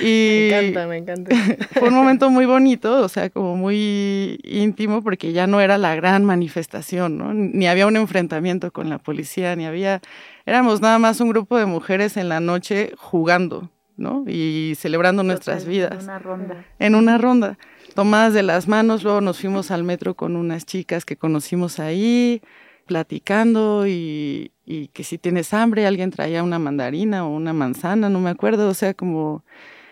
Y 0.00 0.48
me 0.50 0.58
encanta, 0.58 0.86
me 0.86 0.96
encanta. 0.98 1.30
Fue 1.78 1.88
un 1.88 1.94
momento 1.94 2.30
muy 2.30 2.46
bonito, 2.46 3.02
o 3.02 3.08
sea, 3.08 3.30
como 3.30 3.56
muy 3.56 4.38
íntimo, 4.44 5.02
porque 5.02 5.32
ya 5.32 5.46
no 5.46 5.60
era 5.60 5.78
la 5.78 5.94
gran 5.94 6.24
manifestación, 6.24 7.18
¿no? 7.18 7.34
Ni 7.34 7.66
había 7.66 7.86
un 7.86 7.96
enfrentamiento 7.96 8.72
con 8.72 8.88
la 8.88 8.98
policía, 8.98 9.56
ni 9.56 9.66
había... 9.66 10.00
Éramos 10.46 10.80
nada 10.80 10.98
más 10.98 11.20
un 11.20 11.30
grupo 11.30 11.58
de 11.58 11.66
mujeres 11.66 12.16
en 12.16 12.28
la 12.28 12.40
noche 12.40 12.92
jugando, 12.96 13.70
¿no? 13.96 14.24
Y 14.26 14.74
celebrando 14.76 15.22
nuestras 15.22 15.64
vidas. 15.64 15.92
En 15.92 16.04
una 16.04 16.18
ronda. 16.18 16.64
En 16.78 16.94
una 16.94 17.18
ronda. 17.18 17.58
Tomadas 17.94 18.34
de 18.34 18.42
las 18.42 18.68
manos, 18.68 19.04
luego 19.04 19.20
nos 19.20 19.40
fuimos 19.40 19.70
al 19.70 19.84
metro 19.84 20.14
con 20.14 20.36
unas 20.36 20.66
chicas 20.66 21.04
que 21.04 21.16
conocimos 21.16 21.78
ahí, 21.78 22.42
platicando 22.86 23.86
y, 23.86 24.50
y 24.66 24.88
que 24.88 25.04
si 25.04 25.18
tienes 25.18 25.52
hambre, 25.52 25.86
alguien 25.86 26.10
traía 26.10 26.42
una 26.42 26.58
mandarina 26.58 27.26
o 27.26 27.34
una 27.34 27.52
manzana, 27.52 28.08
no 28.08 28.20
me 28.20 28.30
acuerdo, 28.30 28.68
o 28.68 28.74
sea, 28.74 28.94
como 28.94 29.44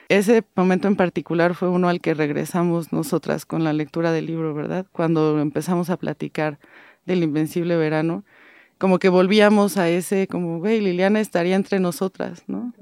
ese 0.08 0.44
momento 0.54 0.88
en 0.88 0.96
particular 0.96 1.54
fue 1.54 1.68
uno 1.68 1.88
al 1.88 2.00
que 2.00 2.14
regresamos 2.14 2.92
nosotras 2.92 3.46
con 3.46 3.64
la 3.64 3.72
lectura 3.72 4.12
del 4.12 4.26
libro, 4.26 4.54
¿verdad? 4.54 4.86
Cuando 4.92 5.40
empezamos 5.40 5.90
a 5.90 5.96
platicar 5.96 6.58
del 7.06 7.22
invencible 7.22 7.76
verano, 7.76 8.24
como 8.78 8.98
que 8.98 9.08
volvíamos 9.08 9.76
a 9.76 9.88
ese, 9.88 10.26
como, 10.26 10.58
güey, 10.58 10.80
Liliana 10.80 11.20
estaría 11.20 11.54
entre 11.54 11.80
nosotras, 11.80 12.44
¿no? 12.46 12.72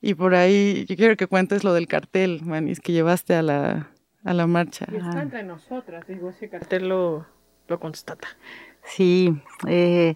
Y 0.00 0.14
por 0.14 0.34
ahí, 0.34 0.84
yo 0.88 0.96
quiero 0.96 1.16
que 1.16 1.26
cuentes 1.26 1.64
lo 1.64 1.72
del 1.72 1.86
cartel, 1.86 2.42
Manis, 2.44 2.80
que 2.80 2.92
llevaste 2.92 3.34
a 3.34 3.42
la, 3.42 3.90
a 4.24 4.34
la 4.34 4.46
marcha. 4.46 4.86
está 4.86 5.22
entre 5.22 5.42
nosotras, 5.42 6.06
digo, 6.06 6.30
ese 6.30 6.48
cartel 6.48 6.88
lo, 6.88 7.26
lo 7.68 7.80
constata. 7.80 8.28
Sí, 8.84 9.34
eh, 9.66 10.14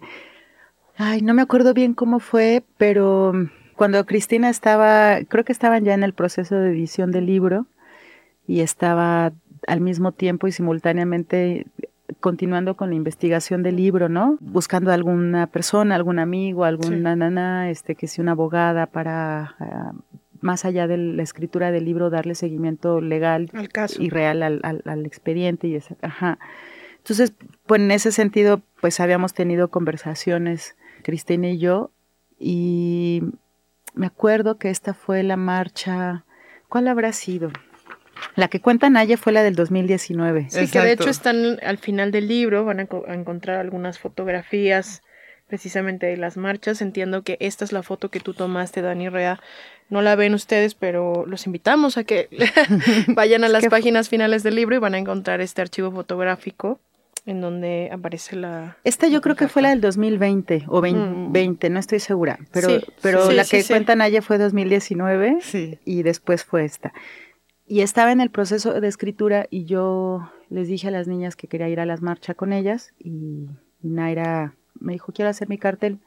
ay, 0.98 1.22
no 1.22 1.32
me 1.32 1.42
acuerdo 1.42 1.72
bien 1.72 1.94
cómo 1.94 2.18
fue, 2.18 2.64
pero 2.76 3.32
cuando 3.76 4.04
Cristina 4.04 4.50
estaba, 4.50 5.20
creo 5.28 5.44
que 5.44 5.52
estaban 5.52 5.84
ya 5.84 5.94
en 5.94 6.02
el 6.02 6.12
proceso 6.12 6.56
de 6.56 6.70
edición 6.70 7.12
del 7.12 7.26
libro 7.26 7.66
y 8.46 8.60
estaba 8.60 9.32
al 9.66 9.80
mismo 9.80 10.12
tiempo 10.12 10.48
y 10.48 10.52
simultáneamente 10.52 11.66
continuando 12.20 12.76
con 12.76 12.90
la 12.90 12.96
investigación 12.96 13.62
del 13.62 13.76
libro, 13.76 14.08
¿no? 14.08 14.38
Buscando 14.40 14.90
a 14.90 14.94
alguna 14.94 15.46
persona, 15.46 15.94
algún 15.94 16.18
amigo, 16.18 16.64
alguna 16.64 17.14
nana, 17.14 17.70
este, 17.70 17.94
que 17.94 18.08
sea 18.08 18.22
una 18.22 18.32
abogada 18.32 18.86
para, 18.86 19.54
ah, 19.60 19.92
más 20.40 20.64
allá 20.64 20.88
de 20.88 20.96
la 20.96 21.22
escritura 21.22 21.70
del 21.70 21.84
libro, 21.84 22.10
darle 22.10 22.34
seguimiento 22.34 23.00
legal 23.00 23.50
y 23.98 24.10
real 24.10 24.42
al, 24.42 25.06
expediente 25.06 25.68
y 25.68 25.76
esa, 25.76 25.96
ajá. 26.02 26.38
Entonces, 26.96 27.32
pues 27.66 27.80
en 27.80 27.90
ese 27.90 28.10
sentido, 28.10 28.62
pues 28.80 28.98
habíamos 29.00 29.34
tenido 29.34 29.68
conversaciones, 29.68 30.76
Cristina 31.02 31.48
y 31.48 31.58
yo, 31.58 31.90
y 32.38 33.22
me 33.94 34.06
acuerdo 34.06 34.58
que 34.58 34.70
esta 34.70 34.94
fue 34.94 35.22
la 35.22 35.36
marcha, 35.36 36.24
¿cuál 36.68 36.88
habrá 36.88 37.12
sido? 37.12 37.50
La 38.34 38.48
que 38.48 38.60
cuenta 38.60 38.90
Naya 38.90 39.16
fue 39.16 39.32
la 39.32 39.42
del 39.42 39.54
2019. 39.54 40.48
Sí, 40.50 40.68
que 40.68 40.80
de 40.80 40.92
hecho 40.92 41.08
están 41.08 41.58
al 41.62 41.78
final 41.78 42.10
del 42.10 42.28
libro, 42.28 42.64
van 42.64 42.80
a, 42.80 42.88
encontrar 43.12 43.58
algunas 43.58 43.98
fotografías 43.98 45.02
precisamente 45.46 46.06
de 46.06 46.16
las 46.16 46.36
marchas. 46.36 46.82
Entiendo 46.82 47.22
que 47.22 47.36
esta 47.40 47.64
es 47.64 47.72
la 47.72 47.82
foto 47.82 48.10
que 48.10 48.20
tú 48.20 48.34
tomaste, 48.34 48.82
Dani 48.82 49.08
Rea. 49.08 49.40
No 49.88 50.02
la 50.02 50.14
ven 50.16 50.34
ustedes, 50.34 50.74
pero 50.74 51.24
los 51.26 51.46
invitamos 51.46 51.96
a 51.96 52.04
que 52.04 52.28
vayan 53.08 53.44
a 53.44 53.48
las 53.48 53.66
páginas 53.66 54.08
finales 54.08 54.42
del 54.42 54.56
libro 54.56 54.76
y 54.76 54.78
van 54.78 54.94
a 54.94 54.98
encontrar 54.98 55.40
este 55.40 55.62
archivo 55.62 55.90
fotográfico 55.90 56.80
en 57.28 57.42
donde 57.42 57.90
aparece 57.92 58.36
la... 58.36 58.78
Esta 58.84 59.06
yo 59.06 59.20
creo 59.20 59.36
que 59.36 59.48
fue 59.48 59.60
la 59.60 59.68
del 59.68 59.82
2020 59.82 60.64
o 60.66 60.80
20, 60.80 61.68
no 61.68 61.78
estoy 61.78 62.00
segura, 62.00 62.38
pero, 62.52 62.68
pero 63.02 63.30
la 63.30 63.44
que 63.44 63.62
cuenta 63.64 63.94
Naya 63.94 64.22
fue 64.22 64.38
2019 64.38 65.38
y 65.84 66.02
después 66.02 66.44
fue 66.44 66.64
esta. 66.64 66.94
Y 67.66 67.82
estaba 67.82 68.12
en 68.12 68.22
el 68.22 68.30
proceso 68.30 68.80
de 68.80 68.88
escritura 68.88 69.46
y 69.50 69.66
yo 69.66 70.32
les 70.48 70.68
dije 70.68 70.88
a 70.88 70.90
las 70.90 71.06
niñas 71.06 71.36
que 71.36 71.48
quería 71.48 71.68
ir 71.68 71.80
a 71.80 71.86
las 71.86 72.00
marchas 72.00 72.34
con 72.34 72.54
ellas 72.54 72.94
y 72.98 73.46
Naira 73.82 74.54
me 74.80 74.94
dijo, 74.94 75.12
quiero 75.12 75.28
hacer 75.28 75.50
mi 75.50 75.58
cartel. 75.58 75.98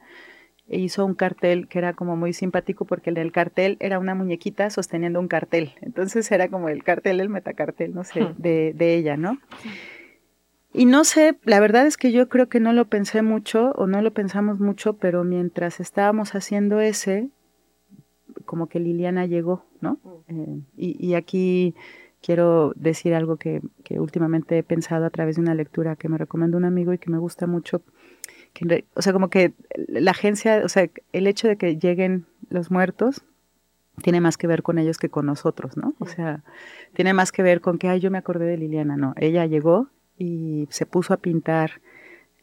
E 0.68 0.78
hizo 0.78 1.04
un 1.04 1.14
cartel 1.14 1.68
que 1.68 1.78
era 1.78 1.92
como 1.92 2.16
muy 2.16 2.32
simpático 2.32 2.84
porque 2.84 3.10
el 3.10 3.14
del 3.14 3.30
cartel 3.30 3.76
era 3.78 4.00
una 4.00 4.16
muñequita 4.16 4.70
sosteniendo 4.70 5.20
un 5.20 5.28
cartel. 5.28 5.74
Entonces 5.82 6.30
era 6.32 6.48
como 6.48 6.68
el 6.68 6.82
cartel, 6.82 7.20
el 7.20 7.28
metacartel, 7.28 7.94
no 7.94 8.02
sé, 8.02 8.26
de, 8.38 8.72
de 8.74 8.96
ella, 8.96 9.16
¿no? 9.16 9.38
Y 10.74 10.86
no 10.86 11.04
sé, 11.04 11.36
la 11.44 11.60
verdad 11.60 11.86
es 11.86 11.96
que 11.96 12.12
yo 12.12 12.28
creo 12.28 12.48
que 12.48 12.60
no 12.60 12.72
lo 12.72 12.86
pensé 12.86 13.22
mucho 13.22 13.72
o 13.72 13.86
no 13.86 14.00
lo 14.00 14.12
pensamos 14.12 14.58
mucho, 14.58 14.94
pero 14.94 15.22
mientras 15.22 15.80
estábamos 15.80 16.34
haciendo 16.34 16.80
ese, 16.80 17.28
como 18.46 18.68
que 18.68 18.80
Liliana 18.80 19.26
llegó, 19.26 19.66
¿no? 19.80 19.98
Eh, 20.28 20.60
y, 20.76 21.14
aquí 21.14 21.74
quiero 22.22 22.72
decir 22.76 23.14
algo 23.14 23.36
que, 23.36 23.60
últimamente 23.90 24.58
he 24.58 24.62
pensado 24.62 25.04
a 25.04 25.10
través 25.10 25.36
de 25.36 25.42
una 25.42 25.54
lectura 25.54 25.96
que 25.96 26.08
me 26.08 26.16
recomendó 26.16 26.56
un 26.56 26.64
amigo 26.64 26.94
y 26.94 26.98
que 26.98 27.10
me 27.10 27.18
gusta 27.18 27.46
mucho. 27.46 27.82
Que, 28.54 28.86
o 28.94 29.02
sea, 29.02 29.12
como 29.12 29.28
que 29.28 29.52
la 29.88 30.12
agencia, 30.12 30.62
o 30.64 30.68
sea, 30.68 30.88
el 31.12 31.26
hecho 31.26 31.48
de 31.48 31.56
que 31.56 31.76
lleguen 31.76 32.24
los 32.48 32.70
muertos 32.70 33.22
tiene 34.02 34.22
más 34.22 34.38
que 34.38 34.46
ver 34.46 34.62
con 34.62 34.78
ellos 34.78 34.96
que 34.96 35.10
con 35.10 35.26
nosotros, 35.26 35.76
¿no? 35.76 35.94
O 35.98 36.06
sea, 36.06 36.42
tiene 36.94 37.12
más 37.12 37.30
que 37.30 37.42
ver 37.42 37.60
con 37.60 37.76
que, 37.76 37.88
ay, 37.88 38.00
yo 38.00 38.10
me 38.10 38.18
acordé 38.18 38.46
de 38.46 38.56
Liliana, 38.56 38.96
no. 38.96 39.12
Ella 39.16 39.44
llegó 39.44 39.88
y 40.22 40.68
se 40.70 40.86
puso 40.86 41.12
a 41.12 41.16
pintar 41.16 41.80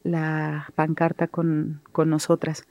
la 0.03 0.71
pancarta 0.75 1.27
con, 1.27 1.81
con 1.93 2.09
nosotras. 2.09 2.67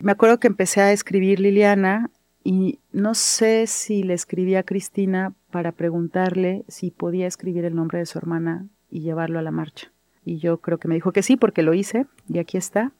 Me 0.00 0.12
acuerdo 0.12 0.38
que 0.38 0.48
empecé 0.48 0.82
a 0.82 0.92
escribir 0.92 1.40
Liliana 1.40 2.10
y 2.44 2.78
no 2.92 3.14
sé 3.14 3.66
si 3.66 4.02
le 4.02 4.12
escribí 4.12 4.56
a 4.56 4.62
Cristina 4.62 5.32
para 5.50 5.72
preguntarle 5.72 6.64
si 6.68 6.90
podía 6.90 7.26
escribir 7.26 7.64
el 7.64 7.74
nombre 7.74 7.98
de 7.98 8.06
su 8.06 8.18
hermana 8.18 8.66
y 8.90 9.00
llevarlo 9.00 9.38
a 9.38 9.42
la 9.42 9.50
marcha. 9.50 9.90
Y 10.26 10.38
yo 10.38 10.58
creo 10.58 10.76
que 10.78 10.88
me 10.88 10.94
dijo 10.94 11.12
que 11.12 11.22
sí, 11.22 11.36
porque 11.36 11.62
lo 11.62 11.72
hice, 11.72 12.04
y 12.28 12.38
aquí 12.38 12.58
está. 12.58 12.92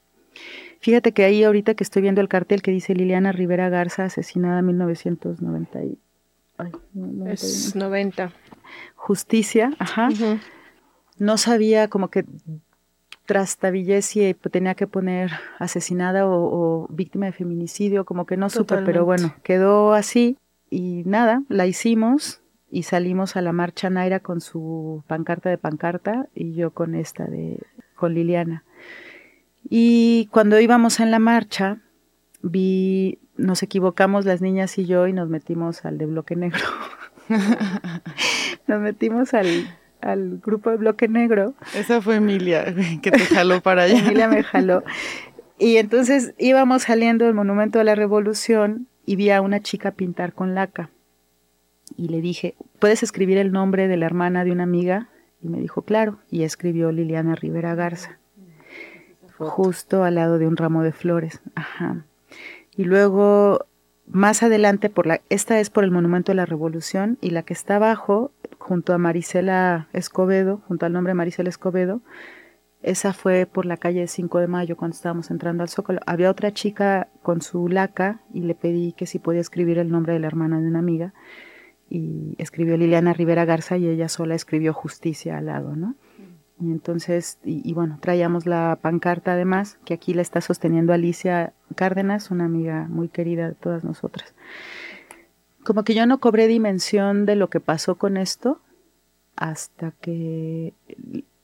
Fíjate 0.79 1.11
que 1.11 1.23
ahí 1.23 1.43
ahorita 1.43 1.75
que 1.75 1.83
estoy 1.83 2.01
viendo 2.01 2.21
el 2.21 2.27
cartel 2.27 2.63
que 2.63 2.71
dice 2.71 2.95
Liliana 2.95 3.31
Rivera 3.31 3.69
Garza, 3.69 4.05
asesinada 4.05 4.59
en 4.59 4.65
1990. 4.65 5.79
es 7.27 7.75
90. 7.75 8.33
Justicia, 8.95 9.71
ajá. 9.77 10.09
No 11.17 11.37
sabía 11.37 11.87
como 11.87 12.09
que 12.09 12.25
trastabillé 13.25 14.01
si 14.01 14.33
tenía 14.33 14.75
que 14.75 14.87
poner 14.87 15.31
asesinada 15.59 16.27
o, 16.27 16.87
víctima 16.89 17.27
de 17.27 17.31
feminicidio, 17.31 18.03
como 18.05 18.25
que 18.25 18.37
no 18.37 18.49
supe, 18.49 18.77
pero 18.83 19.05
bueno, 19.05 19.33
quedó 19.43 19.93
así 19.93 20.37
y 20.69 21.03
nada, 21.05 21.43
la 21.47 21.67
hicimos 21.67 22.41
y 22.69 22.83
salimos 22.83 23.35
a 23.35 23.41
la 23.41 23.53
marcha 23.53 23.89
Naira 23.89 24.19
con 24.19 24.41
su 24.41 25.03
pancarta 25.07 25.49
de 25.49 25.57
pancarta 25.57 26.27
y 26.35 26.53
yo 26.53 26.71
con 26.71 26.95
esta 26.95 27.25
de 27.25 27.59
con 27.95 28.13
Liliana. 28.13 28.63
Y 29.69 30.27
cuando 30.31 30.59
íbamos 30.59 30.99
en 30.99 31.11
la 31.11 31.19
marcha, 31.19 31.77
vi, 32.41 33.19
nos 33.37 33.63
equivocamos 33.63 34.25
las 34.25 34.41
niñas 34.41 34.77
y 34.77 34.85
yo 34.85 35.07
y 35.07 35.13
nos 35.13 35.29
metimos 35.29 35.85
al 35.85 35.97
de 35.97 36.05
bloque 36.05 36.35
negro. 36.35 36.65
nos 38.67 38.81
metimos 38.81 39.33
al 39.33 39.77
al 40.01 40.39
grupo 40.39 40.69
de 40.69 40.77
Bloque 40.77 41.07
Negro. 41.07 41.53
Esa 41.75 42.01
fue 42.01 42.15
Emilia, 42.15 42.73
que 43.01 43.11
te 43.11 43.19
jaló 43.19 43.61
para 43.61 43.83
allá. 43.83 43.99
Emilia 43.99 44.27
me 44.27 44.43
jaló. 44.43 44.83
Y 45.57 45.77
entonces 45.77 46.33
íbamos 46.37 46.83
saliendo 46.83 47.25
del 47.25 47.35
Monumento 47.35 47.79
de 47.79 47.85
la 47.85 47.95
Revolución 47.95 48.87
y 49.05 49.15
vi 49.15 49.29
a 49.29 49.41
una 49.41 49.61
chica 49.61 49.91
pintar 49.91 50.33
con 50.33 50.55
laca. 50.55 50.89
Y 51.97 52.07
le 52.07 52.21
dije, 52.21 52.55
¿puedes 52.79 53.03
escribir 53.03 53.37
el 53.37 53.51
nombre 53.51 53.87
de 53.87 53.97
la 53.97 54.05
hermana 54.05 54.43
de 54.43 54.51
una 54.51 54.63
amiga? 54.63 55.09
Y 55.41 55.49
me 55.49 55.59
dijo, 55.59 55.83
claro. 55.83 56.19
Y 56.29 56.43
escribió 56.43 56.91
Liliana 56.91 57.35
Rivera 57.35 57.75
Garza. 57.75 58.17
Justo 59.37 60.03
al 60.03 60.15
lado 60.15 60.37
de 60.37 60.47
un 60.47 60.57
ramo 60.57 60.83
de 60.83 60.91
flores. 60.91 61.41
Ajá. 61.55 62.05
Y 62.75 62.85
luego, 62.85 63.65
más 64.07 64.43
adelante, 64.43 64.89
por 64.89 65.07
la, 65.07 65.21
esta 65.29 65.59
es 65.59 65.69
por 65.69 65.83
el 65.83 65.91
Monumento 65.91 66.31
de 66.31 66.37
la 66.37 66.45
Revolución, 66.45 67.17
y 67.21 67.31
la 67.31 67.43
que 67.43 67.53
está 67.53 67.75
abajo 67.75 68.31
junto 68.61 68.93
a 68.93 68.97
Marisela 68.97 69.87
Escobedo, 69.91 70.61
junto 70.67 70.85
al 70.85 70.93
nombre 70.93 71.13
Marisela 71.13 71.49
Escobedo. 71.49 72.01
Esa 72.83 73.11
fue 73.11 73.47
por 73.51 73.65
la 73.65 73.77
calle 73.77 74.07
5 74.07 74.39
de 74.39 74.47
Mayo 74.47 74.77
cuando 74.77 74.95
estábamos 74.95 75.29
entrando 75.31 75.63
al 75.63 75.69
Zócalo. 75.69 75.99
Había 76.05 76.29
otra 76.29 76.53
chica 76.53 77.09
con 77.21 77.41
su 77.41 77.67
laca 77.67 78.21
y 78.33 78.41
le 78.41 78.55
pedí 78.55 78.93
que 78.93 79.07
si 79.07 79.19
podía 79.19 79.41
escribir 79.41 79.77
el 79.77 79.89
nombre 79.89 80.13
de 80.13 80.19
la 80.19 80.27
hermana 80.27 80.61
de 80.61 80.67
una 80.67 80.79
amiga. 80.79 81.13
Y 81.89 82.35
escribió 82.37 82.77
Liliana 82.77 83.13
Rivera 83.13 83.45
Garza 83.45 83.77
y 83.77 83.87
ella 83.87 84.07
sola 84.07 84.35
escribió 84.35 84.73
Justicia 84.73 85.37
al 85.37 85.47
lado, 85.47 85.75
¿no? 85.75 85.95
Y 86.59 86.71
entonces, 86.71 87.39
y, 87.43 87.73
bueno, 87.73 87.97
traíamos 87.99 88.45
la 88.45 88.77
pancarta 88.79 89.33
además, 89.33 89.79
que 89.83 89.95
aquí 89.95 90.13
la 90.13 90.21
está 90.21 90.39
sosteniendo 90.39 90.93
Alicia 90.93 91.53
Cárdenas, 91.75 92.29
una 92.29 92.45
amiga 92.45 92.87
muy 92.87 93.09
querida 93.09 93.47
de 93.47 93.55
todas 93.55 93.83
nosotras 93.83 94.35
como 95.63 95.83
que 95.83 95.93
yo 95.93 96.05
no 96.05 96.19
cobré 96.19 96.47
dimensión 96.47 97.25
de 97.25 97.35
lo 97.35 97.49
que 97.49 97.59
pasó 97.59 97.95
con 97.95 98.17
esto 98.17 98.61
hasta 99.35 99.91
que 99.91 100.73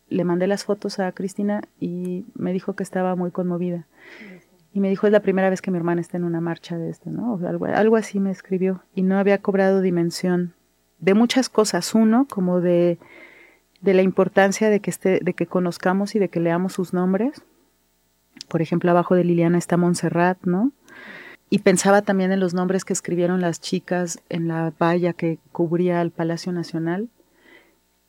le 0.09 0.23
mandé 0.23 0.47
las 0.47 0.63
fotos 0.63 0.99
a 0.99 1.11
Cristina 1.11 1.61
y 1.79 2.25
me 2.35 2.53
dijo 2.53 2.75
que 2.75 2.83
estaba 2.83 3.15
muy 3.15 3.31
conmovida. 3.31 3.87
Y 4.73 4.79
me 4.79 4.89
dijo, 4.89 5.07
es 5.07 5.13
la 5.13 5.21
primera 5.21 5.49
vez 5.49 5.61
que 5.61 5.71
mi 5.71 5.77
hermana 5.77 6.01
está 6.01 6.17
en 6.17 6.23
una 6.23 6.41
marcha 6.41 6.77
de 6.77 6.89
esto, 6.89 7.09
¿no? 7.09 7.39
algo, 7.47 7.65
algo 7.65 7.95
así 7.95 8.19
me 8.19 8.31
escribió. 8.31 8.83
Y 8.93 9.01
no 9.01 9.17
había 9.17 9.41
cobrado 9.41 9.81
dimensión 9.81 10.53
de 10.99 11.13
muchas 11.13 11.49
cosas. 11.49 11.95
Uno, 11.95 12.27
como 12.29 12.61
de, 12.61 12.99
de 13.81 13.93
la 13.93 14.03
importancia 14.03 14.69
de 14.69 14.79
que, 14.79 14.89
esté, 14.89 15.19
de 15.21 15.33
que 15.33 15.47
conozcamos 15.47 16.15
y 16.15 16.19
de 16.19 16.29
que 16.29 16.39
leamos 16.39 16.73
sus 16.73 16.93
nombres. 16.93 17.41
Por 18.47 18.61
ejemplo, 18.61 18.91
abajo 18.91 19.15
de 19.15 19.23
Liliana 19.23 19.57
está 19.57 19.77
Montserrat, 19.77 20.37
¿no? 20.43 20.71
Y 21.49 21.59
pensaba 21.59 22.01
también 22.01 22.31
en 22.31 22.39
los 22.39 22.53
nombres 22.53 22.83
que 22.83 22.93
escribieron 22.93 23.39
las 23.39 23.61
chicas 23.61 24.19
en 24.29 24.47
la 24.47 24.73
valla 24.77 25.13
que 25.13 25.39
cubría 25.51 26.01
el 26.01 26.11
Palacio 26.11 26.51
Nacional. 26.51 27.07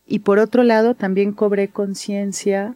Y 0.07 0.21
por 0.21 0.39
otro 0.39 0.65
lado, 0.65 0.95
también 0.95 1.33
cobré 1.33 1.69
conciencia 1.69 2.75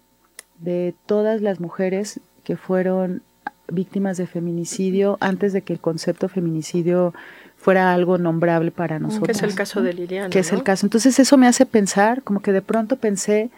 de 0.58 0.94
todas 1.06 1.42
las 1.42 1.58
mujeres 1.58 2.20
que 2.44 2.56
fueron 2.56 3.22
víctimas 3.68 4.16
de 4.16 4.26
feminicidio 4.26 5.16
antes 5.20 5.52
de 5.52 5.62
que 5.62 5.72
el 5.72 5.80
concepto 5.80 6.28
feminicidio 6.28 7.14
fuera 7.62 7.94
algo 7.94 8.18
nombrable 8.18 8.72
para 8.72 8.98
nosotros. 8.98 9.26
Que 9.26 9.32
es 9.32 9.42
el 9.42 9.54
caso 9.54 9.82
de 9.82 9.94
Liliana. 9.94 10.30
Que 10.30 10.40
es 10.40 10.52
el 10.52 10.64
caso. 10.64 10.84
Entonces 10.84 11.18
eso 11.20 11.38
me 11.38 11.46
hace 11.46 11.64
pensar, 11.64 12.22
como 12.24 12.42
que 12.42 12.50
de 12.50 12.60
pronto 12.60 12.96
pensé, 12.96 13.50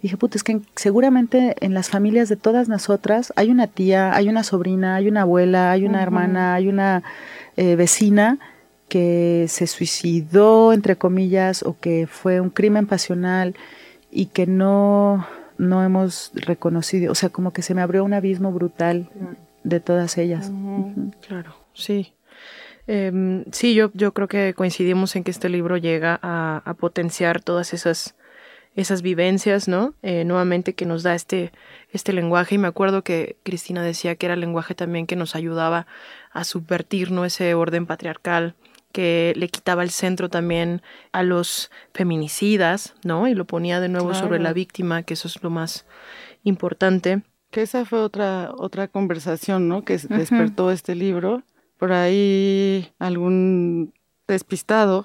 dije, 0.00 0.16
puta, 0.16 0.38
es 0.38 0.42
que 0.42 0.60
seguramente 0.76 1.54
en 1.60 1.74
las 1.74 1.90
familias 1.90 2.30
de 2.30 2.36
todas 2.36 2.70
nosotras 2.70 3.34
hay 3.36 3.50
una 3.50 3.66
tía, 3.66 4.16
hay 4.16 4.30
una 4.30 4.44
sobrina, 4.44 4.96
hay 4.96 5.08
una 5.08 5.22
abuela, 5.22 5.70
hay 5.70 5.84
una 5.84 6.02
hermana, 6.02 6.54
hay 6.54 6.68
una 6.68 7.02
eh, 7.58 7.76
vecina 7.76 8.38
que 8.88 9.44
se 9.48 9.66
suicidó, 9.66 10.72
entre 10.72 10.96
comillas, 10.96 11.62
o 11.62 11.78
que 11.78 12.06
fue 12.06 12.40
un 12.40 12.48
crimen 12.48 12.86
pasional 12.86 13.54
y 14.10 14.26
que 14.26 14.46
no 14.46 15.26
no 15.58 15.84
hemos 15.84 16.32
reconocido, 16.34 17.12
o 17.12 17.14
sea, 17.14 17.28
como 17.28 17.52
que 17.52 17.60
se 17.60 17.74
me 17.74 17.82
abrió 17.82 18.02
un 18.02 18.14
abismo 18.14 18.50
brutal 18.50 19.10
de 19.62 19.80
todas 19.80 20.16
ellas. 20.16 20.50
Claro, 21.20 21.54
sí. 21.74 22.14
Em, 22.92 23.44
sí, 23.52 23.74
yo, 23.74 23.92
yo 23.94 24.12
creo 24.12 24.26
que 24.26 24.52
coincidimos 24.52 25.14
en 25.14 25.22
que 25.22 25.30
este 25.30 25.48
libro 25.48 25.76
llega 25.76 26.18
a, 26.24 26.74
potenciar 26.80 27.40
todas 27.40 27.72
esas, 27.72 28.16
esas 28.74 29.00
vivencias, 29.00 29.68
¿no? 29.68 29.94
Eh, 30.02 30.24
nuevamente 30.24 30.74
que 30.74 30.86
nos 30.86 31.04
da 31.04 31.14
este, 31.14 31.52
este 31.92 32.12
lenguaje. 32.12 32.56
Y 32.56 32.58
me 32.58 32.66
acuerdo 32.66 33.04
que 33.04 33.36
Cristina 33.44 33.84
decía 33.84 34.16
que 34.16 34.26
era 34.26 34.34
el 34.34 34.40
lenguaje 34.40 34.74
también 34.74 35.06
que 35.06 35.14
nos 35.14 35.36
ayudaba 35.36 35.86
a 36.32 36.42
subvertir 36.42 37.12
¿no? 37.12 37.24
ese 37.24 37.54
orden 37.54 37.86
patriarcal 37.86 38.56
que 38.90 39.34
le 39.36 39.46
quitaba 39.46 39.84
el 39.84 39.90
centro 39.90 40.28
también 40.28 40.82
a 41.12 41.22
los 41.22 41.70
feminicidas, 41.94 42.96
¿no? 43.04 43.28
Y 43.28 43.36
lo 43.36 43.44
ponía 43.44 43.78
de 43.78 43.88
nuevo 43.88 44.14
sobre 44.14 44.40
la 44.40 44.52
víctima, 44.52 45.04
que 45.04 45.14
eso 45.14 45.28
es 45.28 45.40
lo 45.44 45.50
más 45.50 45.86
importante. 46.42 47.22
Que 47.52 47.62
esa 47.62 47.84
fue 47.84 48.00
otra, 48.00 48.50
otra 48.56 48.88
conversación, 48.88 49.68
¿no? 49.68 49.84
Que 49.84 49.96
despertó 50.08 50.72
este 50.72 50.96
libro. 50.96 51.44
Por 51.80 51.92
ahí 51.92 52.92
algún 52.98 53.94
despistado, 54.28 55.02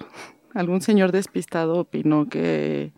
algún 0.54 0.82
señor 0.82 1.10
despistado 1.10 1.78
opinó 1.78 2.28
que 2.28 2.92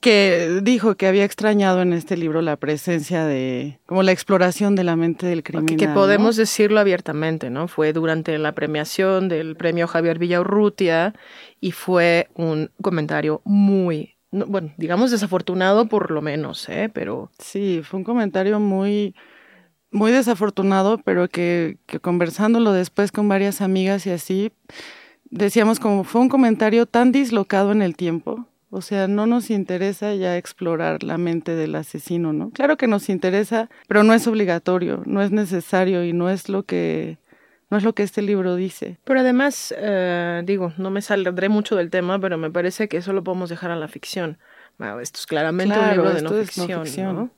que 0.00 0.60
dijo 0.62 0.96
que 0.96 1.08
había 1.08 1.24
extrañado 1.24 1.82
en 1.82 1.92
este 1.92 2.16
libro 2.16 2.40
la 2.40 2.56
presencia 2.56 3.24
de, 3.24 3.80
como 3.86 4.02
la 4.02 4.12
exploración 4.12 4.76
de 4.76 4.84
la 4.84 4.94
mente 4.94 5.26
del 5.26 5.42
criminal. 5.42 5.76
Que 5.76 5.88
podemos 5.88 6.36
decirlo 6.36 6.78
abiertamente, 6.78 7.50
¿no? 7.50 7.66
Fue 7.66 7.92
durante 7.92 8.38
la 8.38 8.52
premiación 8.52 9.28
del 9.28 9.56
premio 9.56 9.88
Javier 9.88 10.20
Villaurrutia 10.20 11.14
y 11.60 11.72
fue 11.72 12.28
un 12.34 12.70
comentario 12.80 13.42
muy, 13.44 14.14
bueno, 14.30 14.72
digamos 14.76 15.10
desafortunado 15.10 15.88
por 15.88 16.10
lo 16.12 16.22
menos, 16.22 16.68
¿eh? 16.68 16.90
Pero... 16.92 17.30
Sí, 17.38 17.80
fue 17.82 17.98
un 17.98 18.04
comentario 18.04 18.60
muy, 18.60 19.16
muy 19.90 20.12
desafortunado, 20.12 20.98
pero 20.98 21.28
que, 21.28 21.78
que 21.86 22.00
conversándolo 22.00 22.72
después 22.72 23.12
con 23.12 23.28
varias 23.28 23.60
amigas 23.60 24.06
y 24.06 24.10
así, 24.10 24.52
decíamos 25.30 25.80
como 25.80 26.04
fue 26.04 26.20
un 26.20 26.28
comentario 26.28 26.86
tan 26.86 27.12
dislocado 27.12 27.72
en 27.72 27.82
el 27.82 27.96
tiempo 27.96 28.46
o 28.70 28.82
sea, 28.82 29.08
no 29.08 29.26
nos 29.26 29.48
interesa 29.50 30.14
ya 30.14 30.36
explorar 30.36 31.02
la 31.02 31.16
mente 31.16 31.54
del 31.54 31.74
asesino, 31.74 32.34
¿no? 32.34 32.50
Claro 32.50 32.76
que 32.76 32.86
nos 32.86 33.08
interesa, 33.08 33.70
pero 33.86 34.02
no 34.02 34.12
es 34.12 34.26
obligatorio, 34.26 35.02
no 35.06 35.22
es 35.22 35.30
necesario 35.30 36.04
y 36.04 36.12
no 36.12 36.28
es 36.28 36.50
lo 36.50 36.64
que 36.64 37.18
no 37.70 37.76
es 37.76 37.84
lo 37.84 37.94
que 37.94 38.02
este 38.02 38.22
libro 38.22 38.56
dice. 38.56 38.98
Pero 39.04 39.20
además, 39.20 39.74
eh, 39.76 40.42
digo, 40.44 40.72
no 40.78 40.90
me 40.90 41.02
saldré 41.02 41.48
mucho 41.48 41.76
del 41.76 41.90
tema, 41.90 42.18
pero 42.18 42.38
me 42.38 42.50
parece 42.50 42.88
que 42.88 42.98
eso 42.98 43.12
lo 43.12 43.24
podemos 43.24 43.50
dejar 43.50 43.70
a 43.70 43.76
la 43.76 43.88
ficción. 43.88 44.38
Bueno, 44.78 45.00
esto 45.00 45.18
es 45.18 45.26
claramente 45.26 45.78
un 45.78 45.90
libro 45.90 46.12
de 46.12 46.22
no 46.22 46.30
ficción, 46.30 47.14
no 47.14 47.30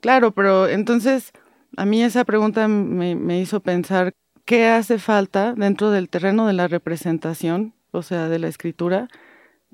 Claro, 0.00 0.32
pero 0.32 0.68
entonces 0.68 1.32
a 1.76 1.84
mí 1.84 2.02
esa 2.02 2.24
pregunta 2.24 2.68
me, 2.68 3.40
hizo 3.40 3.60
pensar 3.60 4.14
qué 4.44 4.66
hace 4.68 4.98
falta 4.98 5.54
dentro 5.54 5.90
del 5.90 6.08
terreno 6.08 6.46
de 6.46 6.54
la 6.54 6.68
representación, 6.68 7.74
o 7.92 8.02
sea, 8.02 8.28
de 8.28 8.38
la 8.38 8.48
escritura, 8.48 9.08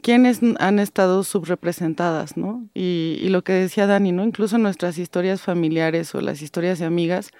quiénes 0.02 0.40
han 0.58 0.78
estado 0.80 1.22
subrepresentadas, 1.24 2.36
¿no? 2.36 2.68
Y, 2.74 3.28
lo 3.28 3.44
que 3.44 3.52
decía 3.52 3.86
Dani, 3.86 4.12
¿no? 4.12 4.24
Incluso 4.24 4.58
nuestras 4.58 4.98
historias 4.98 5.42
familiares 5.42 6.14
o 6.14 6.20
las 6.20 6.42
historias 6.42 6.78
de 6.80 6.86
amigas, 6.86 7.30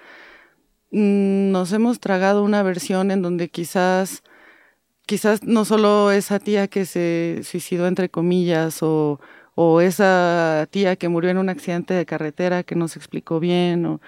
mm, 0.91 1.51
nos 1.51 1.73
hemos 1.73 1.99
tragado 1.99 2.43
una 2.43 2.63
versión 2.63 3.11
en 3.11 3.21
donde 3.21 3.49
quizás, 3.49 4.23
quizás 5.05 5.43
no 5.43 5.65
solo 5.65 6.11
esa 6.11 6.39
tía 6.39 6.67
que 6.67 6.85
se 6.85 7.41
suicidó 7.43 7.87
entre 7.87 8.09
comillas 8.09 8.83
o, 8.83 9.19
o 9.55 9.81
esa 9.81 10.67
tía 10.71 10.95
que 10.95 11.09
murió 11.09 11.31
en 11.31 11.37
un 11.37 11.49
accidente 11.49 11.93
de 11.93 12.05
carretera 12.05 12.63
que 12.63 12.75
nos 12.75 12.95
explicó 12.97 13.39
bien 13.39 13.85
o 13.85 14.01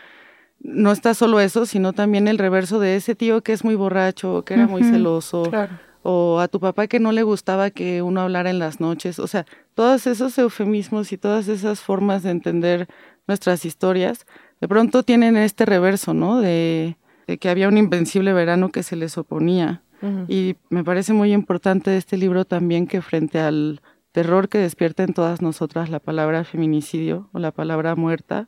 no 0.67 0.91
está 0.91 1.13
solo 1.13 1.39
eso, 1.39 1.65
sino 1.65 1.93
también 1.93 2.27
el 2.27 2.37
reverso 2.37 2.79
de 2.79 2.95
ese 2.95 3.15
tío 3.15 3.41
que 3.41 3.53
es 3.53 3.63
muy 3.63 3.75
borracho, 3.75 4.43
que 4.43 4.55
era 4.55 4.67
muy 4.67 4.83
celoso, 4.83 5.43
claro 5.43 5.71
o 6.07 6.39
a 6.39 6.47
tu 6.47 6.59
papá 6.59 6.85
que 6.85 6.99
no 6.99 7.11
le 7.11 7.23
gustaba 7.23 7.71
que 7.71 8.03
uno 8.03 8.21
hablara 8.21 8.51
en 8.51 8.59
las 8.59 8.79
noches, 8.79 9.17
o 9.17 9.25
sea, 9.25 9.47
todos 9.73 10.05
esos 10.05 10.37
eufemismos 10.37 11.11
y 11.11 11.17
todas 11.17 11.47
esas 11.47 11.79
formas 11.79 12.21
de 12.21 12.29
entender 12.29 12.87
nuestras 13.25 13.65
historias, 13.65 14.27
de 14.61 14.67
pronto 14.67 15.01
tienen 15.01 15.35
este 15.35 15.65
reverso, 15.65 16.13
¿no? 16.13 16.39
De, 16.39 16.95
que 17.39 17.49
había 17.49 17.67
un 17.67 17.79
invencible 17.79 18.33
verano 18.33 18.69
que 18.69 18.83
se 18.83 18.95
les 18.95 19.17
oponía. 19.17 19.81
Y 20.27 20.57
me 20.69 20.83
parece 20.83 21.13
muy 21.13 21.33
importante 21.33 21.97
este 21.97 22.17
libro 22.17 22.45
también 22.45 22.85
que 22.85 23.01
frente 23.01 23.39
al 23.39 23.81
terror 24.11 24.47
que 24.47 24.59
despierta 24.59 25.01
en 25.01 25.13
todas 25.13 25.41
nosotras 25.41 25.89
la 25.89 25.99
palabra 25.99 26.43
feminicidio 26.43 27.29
o 27.31 27.39
la 27.39 27.49
palabra 27.51 27.95
muerta, 27.95 28.47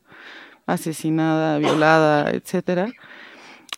asesinada, 0.68 1.58
violada, 1.58 2.30
etcétera. 2.32 2.92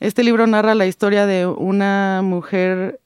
Este 0.01 0.23
libro 0.23 0.47
narra 0.47 0.75
la 0.75 0.87
historia 0.87 1.25
de 1.25 1.45
una 1.45 2.21
mujer 2.23 2.99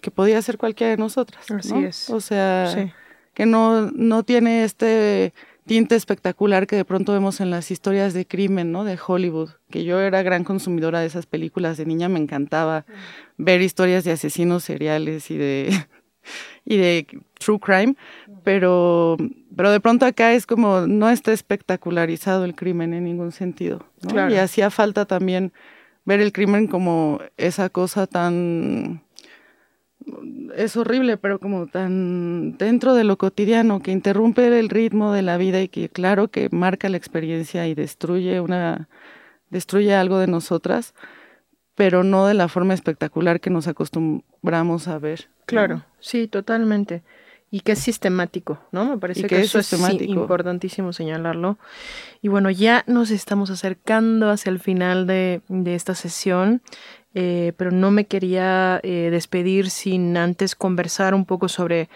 que 0.00 0.10
podía 0.10 0.40
ser 0.40 0.56
cualquiera 0.56 0.92
de 0.92 0.96
nosotras. 0.96 1.50
Así 1.50 1.84
es. 1.84 2.08
O 2.08 2.20
sea, 2.20 2.92
que 3.34 3.44
no, 3.44 3.90
no 3.90 4.22
tiene 4.22 4.64
este 4.64 5.34
tinte 5.66 5.96
espectacular 5.96 6.66
que 6.66 6.76
de 6.76 6.84
pronto 6.84 7.12
vemos 7.12 7.40
en 7.40 7.50
las 7.50 7.70
historias 7.70 8.14
de 8.14 8.26
crimen, 8.26 8.72
¿no? 8.72 8.84
De 8.84 8.98
Hollywood, 9.04 9.50
que 9.70 9.84
yo 9.84 10.00
era 10.00 10.22
gran 10.22 10.42
consumidora 10.42 11.00
de 11.00 11.06
esas 11.06 11.26
películas 11.26 11.76
de 11.76 11.84
niña, 11.86 12.08
me 12.08 12.18
encantaba 12.18 12.86
ver 13.36 13.60
historias 13.60 14.02
de 14.04 14.12
asesinos 14.12 14.64
seriales 14.64 15.30
y 15.30 15.36
de 15.36 15.86
y 16.64 16.76
de 16.76 17.06
true 17.38 17.58
crime, 17.58 17.94
pero 18.44 19.16
pero 19.56 19.70
de 19.70 19.80
pronto 19.80 20.06
acá 20.06 20.34
es 20.34 20.46
como 20.46 20.86
no 20.86 21.10
está 21.10 21.32
espectacularizado 21.32 22.44
el 22.44 22.54
crimen 22.54 22.94
en 22.94 23.04
ningún 23.04 23.32
sentido, 23.32 23.86
Y 24.30 24.36
hacía 24.36 24.70
falta 24.70 25.04
también 25.04 25.52
ver 26.04 26.20
el 26.20 26.32
crimen 26.32 26.66
como 26.68 27.20
esa 27.36 27.68
cosa 27.68 28.06
tan 28.06 29.02
es 30.56 30.76
horrible, 30.76 31.16
pero 31.16 31.38
como 31.38 31.66
tan 31.66 32.56
dentro 32.56 32.94
de 32.94 33.04
lo 33.04 33.18
cotidiano, 33.18 33.80
que 33.80 33.92
interrumpe 33.92 34.46
el 34.58 34.68
ritmo 34.68 35.12
de 35.12 35.22
la 35.22 35.36
vida 35.36 35.60
y 35.60 35.68
que 35.68 35.88
claro 35.88 36.28
que 36.28 36.48
marca 36.50 36.88
la 36.88 36.96
experiencia 36.96 37.66
y 37.66 37.74
destruye 37.74 38.40
una, 38.40 38.88
destruye 39.50 39.94
algo 39.94 40.18
de 40.18 40.26
nosotras, 40.26 40.94
pero 41.74 42.04
no 42.04 42.26
de 42.26 42.34
la 42.34 42.48
forma 42.48 42.74
espectacular 42.74 43.40
que 43.40 43.50
nos 43.50 43.68
acostumbramos 44.38 44.88
a 44.88 44.98
ver. 44.98 45.28
Claro, 45.46 45.84
sí, 46.00 46.28
totalmente. 46.28 47.02
Y 47.50 47.60
que 47.60 47.72
es 47.72 47.78
sistemático, 47.78 48.58
¿no? 48.72 48.84
Me 48.84 48.98
parece 48.98 49.26
que, 49.26 49.40
eso 49.40 49.58
es, 49.58 49.72
importantísimo 50.02 50.92
señalarlo. 50.92 51.56
Y 52.20 52.28
bueno, 52.28 52.50
ya 52.50 52.84
nos 52.86 53.10
estamos 53.10 53.48
acercando 53.48 54.30
hacia 54.30 54.50
el 54.50 54.58
final 54.58 55.06
de, 55.06 55.40
de 55.48 55.74
esta 55.74 55.94
sesión. 55.94 56.60
Eh, 57.14 57.54
pero 57.56 57.70
no 57.70 57.90
me 57.90 58.04
quería 58.04 58.80
eh, 58.82 59.08
despedir 59.10 59.70
sin 59.70 60.16
antes 60.18 60.54
conversar 60.54 61.14
un 61.14 61.24
poco 61.24 61.48
sobre 61.48 61.88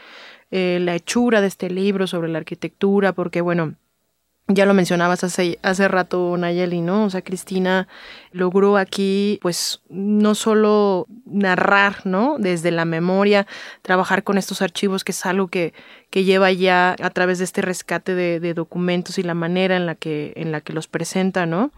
eh, 0.51 0.79
la 0.81 0.95
hechura 0.95 1.43
de 1.43 1.49
este 1.49 1.69
libro, 1.69 2.07
sobre 2.07 2.29
la 2.29 2.39
arquitectura, 2.39 3.13
porque 3.13 3.43
bueno, 3.43 3.75
ya 4.55 4.67
lo 4.67 4.75
mencionabas 4.75 5.25
hace, 5.25 5.59
hace 5.63 5.89
rato, 5.89 6.37
Nayeli, 6.37 6.81
¿no? 6.81 7.05
O 7.05 7.11
sea, 7.11 7.23
Cristina 7.23 7.89
logró 8.33 8.77
aquí, 8.77 9.39
pues, 9.43 9.83
no 9.89 10.35
solo 10.35 11.07
narrar, 11.27 12.05
¿no? 12.05 12.37
Desde 12.39 12.71
la 12.71 12.85
memoria, 12.85 13.47
trabajar 13.83 14.25
con 14.25 14.39
estos 14.39 14.63
archivos, 14.63 15.05
que 15.05 15.13
es 15.13 15.27
algo 15.27 15.49
que, 15.49 15.73
que 16.13 16.25
lleva 16.25 16.53
ya 16.53 16.95
a 17.01 17.09
través 17.09 17.39
de 17.39 17.45
este 17.45 17.63
rescate 17.63 18.15
de, 18.15 18.53
documentos 18.53 19.17
y 19.17 19.23
la 19.23 19.33
manera 19.33 19.77
en 19.77 19.87
la 19.87 19.95
que, 19.95 20.35
en 20.37 20.53
la 20.53 20.61
que 20.61 20.75
los 20.75 20.87
presenta, 20.87 21.47
¿no? 21.47 21.71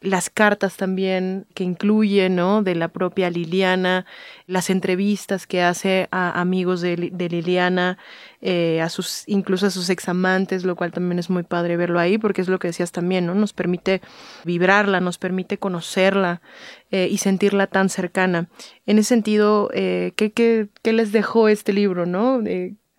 Las 0.00 0.30
cartas 0.30 0.76
también 0.76 1.46
que 1.52 1.64
incluye, 1.64 2.28
¿no? 2.28 2.62
De 2.62 2.76
la 2.76 2.86
propia 2.86 3.28
Liliana, 3.28 4.06
las 4.46 4.70
entrevistas 4.70 5.48
que 5.48 5.62
hace 5.62 6.06
a 6.12 6.40
amigos 6.40 6.80
de, 6.80 6.96
Liliana, 6.96 7.98
eh, 8.44 8.80
a 8.80 8.88
sus, 8.88 9.22
incluso 9.28 9.66
a 9.66 9.70
sus 9.70 9.88
examantes, 9.88 10.64
lo 10.64 10.74
cual 10.74 10.90
también 10.90 11.20
es 11.20 11.30
muy 11.30 11.44
padre 11.44 11.76
verlo 11.76 12.00
ahí, 12.00 12.18
porque 12.18 12.40
es 12.40 12.48
lo 12.48 12.58
que 12.58 12.66
decías 12.66 12.90
también, 12.90 13.24
¿no? 13.24 13.36
Nos 13.36 13.52
permite 13.52 14.00
vibrarla, 14.44 14.98
nos 14.98 15.16
permite 15.16 15.58
conocerla 15.58 16.42
eh, 16.90 17.06
y 17.08 17.18
sentirla 17.18 17.68
tan 17.68 17.88
cercana. 17.88 18.48
En 18.84 18.98
ese 18.98 19.10
sentido, 19.10 19.70
eh, 19.72 20.12
¿qué, 20.16 20.32
qué, 20.32 20.66
qué, 20.82 20.92
les 20.92 21.12
dejó 21.12 21.46
este 21.46 21.72
libro, 21.72 22.04
no? 22.04 22.42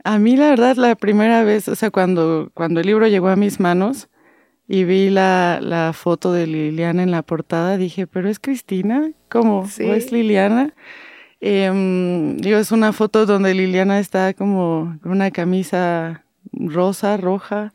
A 0.05 0.17
mí 0.17 0.37
la 0.37 0.49
verdad 0.49 0.77
la 0.77 0.95
primera 0.95 1.43
vez, 1.43 1.67
o 1.67 1.75
sea, 1.75 1.91
cuando, 1.91 2.49
cuando 2.53 2.79
el 2.79 2.85
libro 2.85 3.07
llegó 3.07 3.27
a 3.27 3.35
mis 3.35 3.59
manos 3.59 4.07
y 4.65 4.85
vi 4.85 5.09
la, 5.09 5.59
la 5.61 5.91
foto 5.91 6.31
de 6.31 6.47
Liliana 6.47 7.03
en 7.03 7.11
la 7.11 7.21
portada, 7.21 7.75
dije, 7.75 8.07
pero 8.07 8.29
es 8.29 8.39
Cristina, 8.39 9.11
¿cómo? 9.27 9.67
es 9.77 10.11
Liliana? 10.13 10.73
Em, 11.45 12.37
digo, 12.37 12.57
es 12.57 12.71
una 12.71 12.93
foto 12.93 13.25
donde 13.25 13.53
Liliana 13.53 13.99
está 13.99 14.33
como 14.33 14.97
con 15.03 15.11
una 15.11 15.29
camisa 15.29 16.23
rosa, 16.53 17.17
roja, 17.17 17.73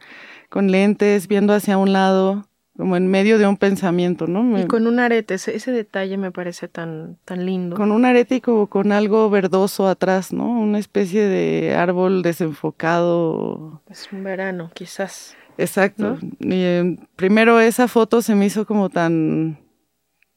con 0.48 0.70
lentes, 0.70 1.28
viendo 1.28 1.52
hacia 1.52 1.76
un 1.76 1.92
lado, 1.92 2.46
como 2.78 2.96
en 2.96 3.08
medio 3.08 3.36
de 3.36 3.46
un 3.46 3.58
pensamiento, 3.58 4.26
¿no? 4.26 4.58
Y 4.58 4.66
con 4.66 4.86
un 4.86 4.98
arete, 4.98 5.34
ese, 5.34 5.70
detalle 5.70 6.16
me 6.16 6.32
parece 6.32 6.68
tan, 6.68 7.18
tan 7.26 7.44
lindo. 7.44 7.76
Con 7.76 7.92
un 7.92 8.06
arete 8.06 8.36
y 8.36 8.40
como 8.40 8.68
con 8.68 8.90
algo 8.90 9.28
verdoso 9.28 9.86
atrás, 9.86 10.32
¿no? 10.32 10.48
Una 10.48 10.78
especie 10.78 11.26
de 11.26 11.74
árbol 11.74 12.22
desenfocado. 12.22 13.82
Es 13.90 14.08
un 14.10 14.24
verano, 14.24 14.70
quizás. 14.72 15.36
Exacto. 15.58 16.16
Eh, 16.40 16.96
primero 17.16 17.60
esa 17.60 17.86
foto 17.86 18.22
se 18.22 18.34
me 18.34 18.46
hizo 18.46 18.64
como 18.64 18.88
tan, 18.88 19.58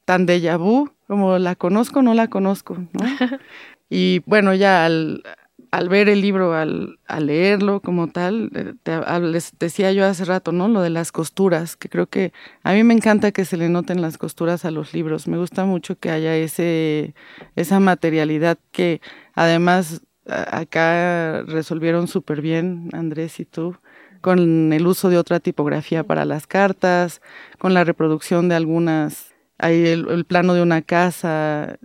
tan 0.04 0.28
déjà 0.28 0.58
vu, 0.58 0.90
como 1.12 1.38
la 1.40 1.58
conozco, 1.58 2.02
no 2.02 2.14
la 2.14 2.30
conozco, 2.30 2.78
¿no? 2.94 3.02
y 3.90 4.22
bueno, 4.26 4.54
ya 4.54 4.86
al, 4.86 5.24
al 5.70 5.90
ver 5.90 6.08
el 6.08 6.22
libro, 6.22 6.54
al, 6.54 7.00
leerlo 7.20 7.82
como 7.82 8.08
tal, 8.08 8.50
eh, 8.56 8.76
te, 8.82 9.20
les 9.20 9.52
decía 9.60 9.92
yo 9.92 10.06
hace 10.06 10.24
rato, 10.24 10.54
¿no? 10.54 10.70
Lo 10.70 10.82
de 10.82 10.90
las 10.90 11.12
costuras, 11.12 11.76
que 11.76 11.90
creo 11.90 12.08
que 12.08 12.32
a 12.64 12.72
mí 12.72 12.86
me 12.86 12.94
encanta 12.94 13.34
que 13.34 13.44
se 13.44 13.58
le 13.58 13.68
noten 13.68 14.02
las 14.02 14.18
costuras 14.18 14.64
a 14.64 14.72
los 14.72 14.94
libros. 14.94 15.28
Me 15.28 15.38
gusta 15.38 15.66
mucho 15.66 16.00
que 16.00 16.12
haya 16.12 16.34
ese, 16.38 17.14
esa 17.58 17.82
materialidad 17.82 18.58
que 18.72 19.02
además 19.34 20.04
acá 20.28 21.42
resolvieron 21.42 22.08
súper 22.08 22.40
bien, 22.40 22.88
Andrés 22.94 23.38
y 23.42 23.44
tú, 23.44 23.76
con 24.22 24.72
el 24.72 24.88
uso 24.88 25.10
de 25.10 25.18
otra 25.18 25.42
tipografía 25.42 26.06
para 26.06 26.24
las 26.24 26.48
cartas, 26.48 27.22
con 27.60 27.74
la 27.74 27.84
reproducción 27.84 28.48
de 28.48 28.56
algunas, 28.56 29.31
hay 29.62 29.88
el 29.88 30.26
plano 30.26 30.54
de 30.54 30.62
una 30.62 30.82
casa, 30.82 31.78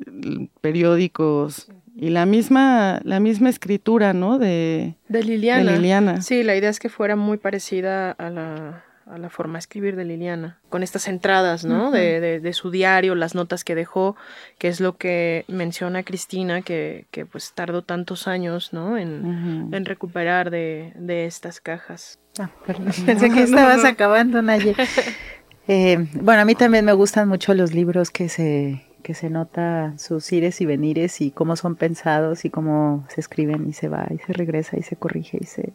periódicos, 0.60 1.68
y 1.98 2.10
la 2.10 2.26
misma, 2.26 3.00
la 3.04 3.20
misma 3.20 3.48
escritura, 3.48 4.12
¿no? 4.12 4.38
De, 4.38 4.96
de, 5.08 5.24
Liliana. 5.24 5.72
de 5.72 5.78
Liliana. 5.78 6.20
Sí, 6.20 6.42
la 6.42 6.54
idea 6.54 6.68
es 6.68 6.78
que 6.78 6.90
fuera 6.90 7.16
muy 7.16 7.38
parecida 7.38 8.10
a 8.10 8.28
la, 8.28 8.84
a 9.06 9.16
la 9.16 9.30
forma 9.30 9.54
de 9.54 9.60
escribir 9.60 9.96
de 9.96 10.04
Liliana, 10.04 10.60
con 10.68 10.82
estas 10.82 11.08
entradas, 11.08 11.64
¿no? 11.64 11.90
de, 11.90 12.20
de, 12.20 12.40
de, 12.40 12.52
su 12.52 12.70
diario, 12.70 13.14
las 13.14 13.34
notas 13.34 13.64
que 13.64 13.74
dejó, 13.74 14.14
que 14.58 14.68
es 14.68 14.78
lo 14.78 14.98
que 14.98 15.46
menciona 15.48 16.02
Cristina, 16.02 16.60
que, 16.60 17.06
que 17.10 17.24
pues 17.24 17.52
tardó 17.54 17.80
tantos 17.80 18.28
años, 18.28 18.74
¿no? 18.74 18.98
En, 18.98 19.70
en 19.72 19.84
recuperar 19.86 20.50
de, 20.50 20.92
de, 20.96 21.24
estas 21.24 21.62
cajas. 21.62 22.18
Ah, 22.38 22.50
perdón. 22.66 22.92
Pensé 23.06 23.30
que 23.30 23.42
estabas 23.42 23.86
acabando, 23.86 24.42
Naye. 24.42 24.76
Eh, 25.68 26.06
bueno, 26.14 26.42
a 26.42 26.44
mí 26.44 26.54
también 26.54 26.84
me 26.84 26.92
gustan 26.92 27.28
mucho 27.28 27.54
los 27.54 27.74
libros 27.74 28.10
que 28.10 28.28
se 28.28 28.82
que 29.06 29.14
se 29.14 29.30
nota 29.30 29.94
sus 29.98 30.32
ires 30.32 30.60
y 30.60 30.66
venires 30.66 31.20
y 31.20 31.30
cómo 31.30 31.54
son 31.54 31.76
pensados 31.76 32.44
y 32.44 32.50
cómo 32.50 33.06
se 33.08 33.20
escriben 33.20 33.68
y 33.68 33.72
se 33.72 33.88
va 33.88 34.04
y 34.10 34.18
se 34.18 34.32
regresa 34.32 34.76
y 34.76 34.82
se 34.82 34.96
corrige 34.96 35.38
y 35.40 35.44
se, 35.44 35.74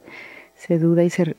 se 0.54 0.78
duda 0.80 1.06
y 1.06 1.10
se... 1.10 1.38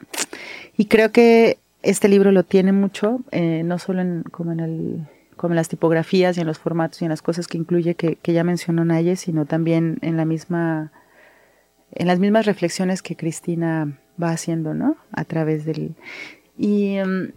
Y 0.75 0.87
creo 0.87 1.13
que 1.13 1.59
este 1.83 2.09
libro 2.09 2.33
lo 2.33 2.45
tiene 2.45 2.73
mucho, 2.73 3.21
eh, 3.31 3.63
no 3.63 3.79
solo 3.79 4.01
en, 4.01 4.23
como 4.23 4.53
en 4.53 4.61
el 4.61 5.07
como 5.37 5.53
en 5.53 5.57
las 5.57 5.69
tipografías 5.69 6.39
y 6.39 6.41
en 6.41 6.47
los 6.47 6.59
formatos 6.59 7.03
y 7.03 7.05
en 7.05 7.11
las 7.11 7.21
cosas 7.21 7.47
que 7.47 7.59
incluye 7.59 7.95
que, 7.95 8.17
que 8.17 8.33
ya 8.33 8.43
mencionó 8.43 8.87
Naye, 8.87 9.17
sino 9.17 9.45
también 9.45 9.99
en 10.01 10.17
la 10.17 10.25
misma 10.25 10.93
en 11.93 12.07
las 12.07 12.19
mismas 12.19 12.47
reflexiones 12.47 13.03
que 13.03 13.17
Cristina 13.17 13.99
va 14.23 14.31
haciendo, 14.31 14.73
¿no? 14.73 14.97
A 15.11 15.25
través 15.25 15.67
del 15.67 15.95
y 16.57 16.99
um, 17.01 17.33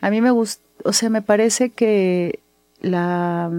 a 0.00 0.10
mí 0.10 0.20
me 0.20 0.30
gusta, 0.30 0.64
o 0.84 0.92
sea, 0.92 1.10
me 1.10 1.22
parece 1.22 1.70
que 1.70 2.40
la 2.80 3.50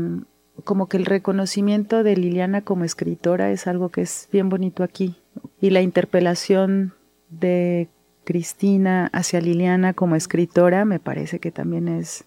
como 0.63 0.87
que 0.87 0.97
el 0.97 1.05
reconocimiento 1.05 2.03
de 2.03 2.15
Liliana 2.15 2.61
como 2.61 2.83
escritora 2.83 3.51
es 3.51 3.67
algo 3.67 3.89
que 3.89 4.01
es 4.01 4.27
bien 4.31 4.49
bonito 4.49 4.83
aquí. 4.83 5.15
Y 5.61 5.69
la 5.69 5.81
interpelación 5.81 6.93
de 7.29 7.89
Cristina 8.23 9.09
hacia 9.13 9.39
Liliana 9.39 9.93
como 9.93 10.15
escritora 10.15 10.83
me 10.83 10.99
parece 10.99 11.39
que 11.39 11.51
también 11.51 11.87
es 11.87 12.25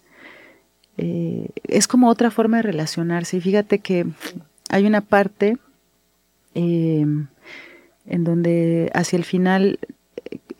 eh, 0.97 1.49
es 1.63 1.87
como 1.87 2.09
otra 2.09 2.31
forma 2.31 2.57
de 2.57 2.63
relacionarse. 2.63 3.37
Y 3.37 3.41
fíjate 3.41 3.79
que 3.79 4.05
hay 4.69 4.85
una 4.85 5.01
parte 5.01 5.57
eh, 6.55 7.05
en 8.05 8.23
donde 8.23 8.91
hacia 8.93 9.17
el 9.17 9.23
final 9.23 9.79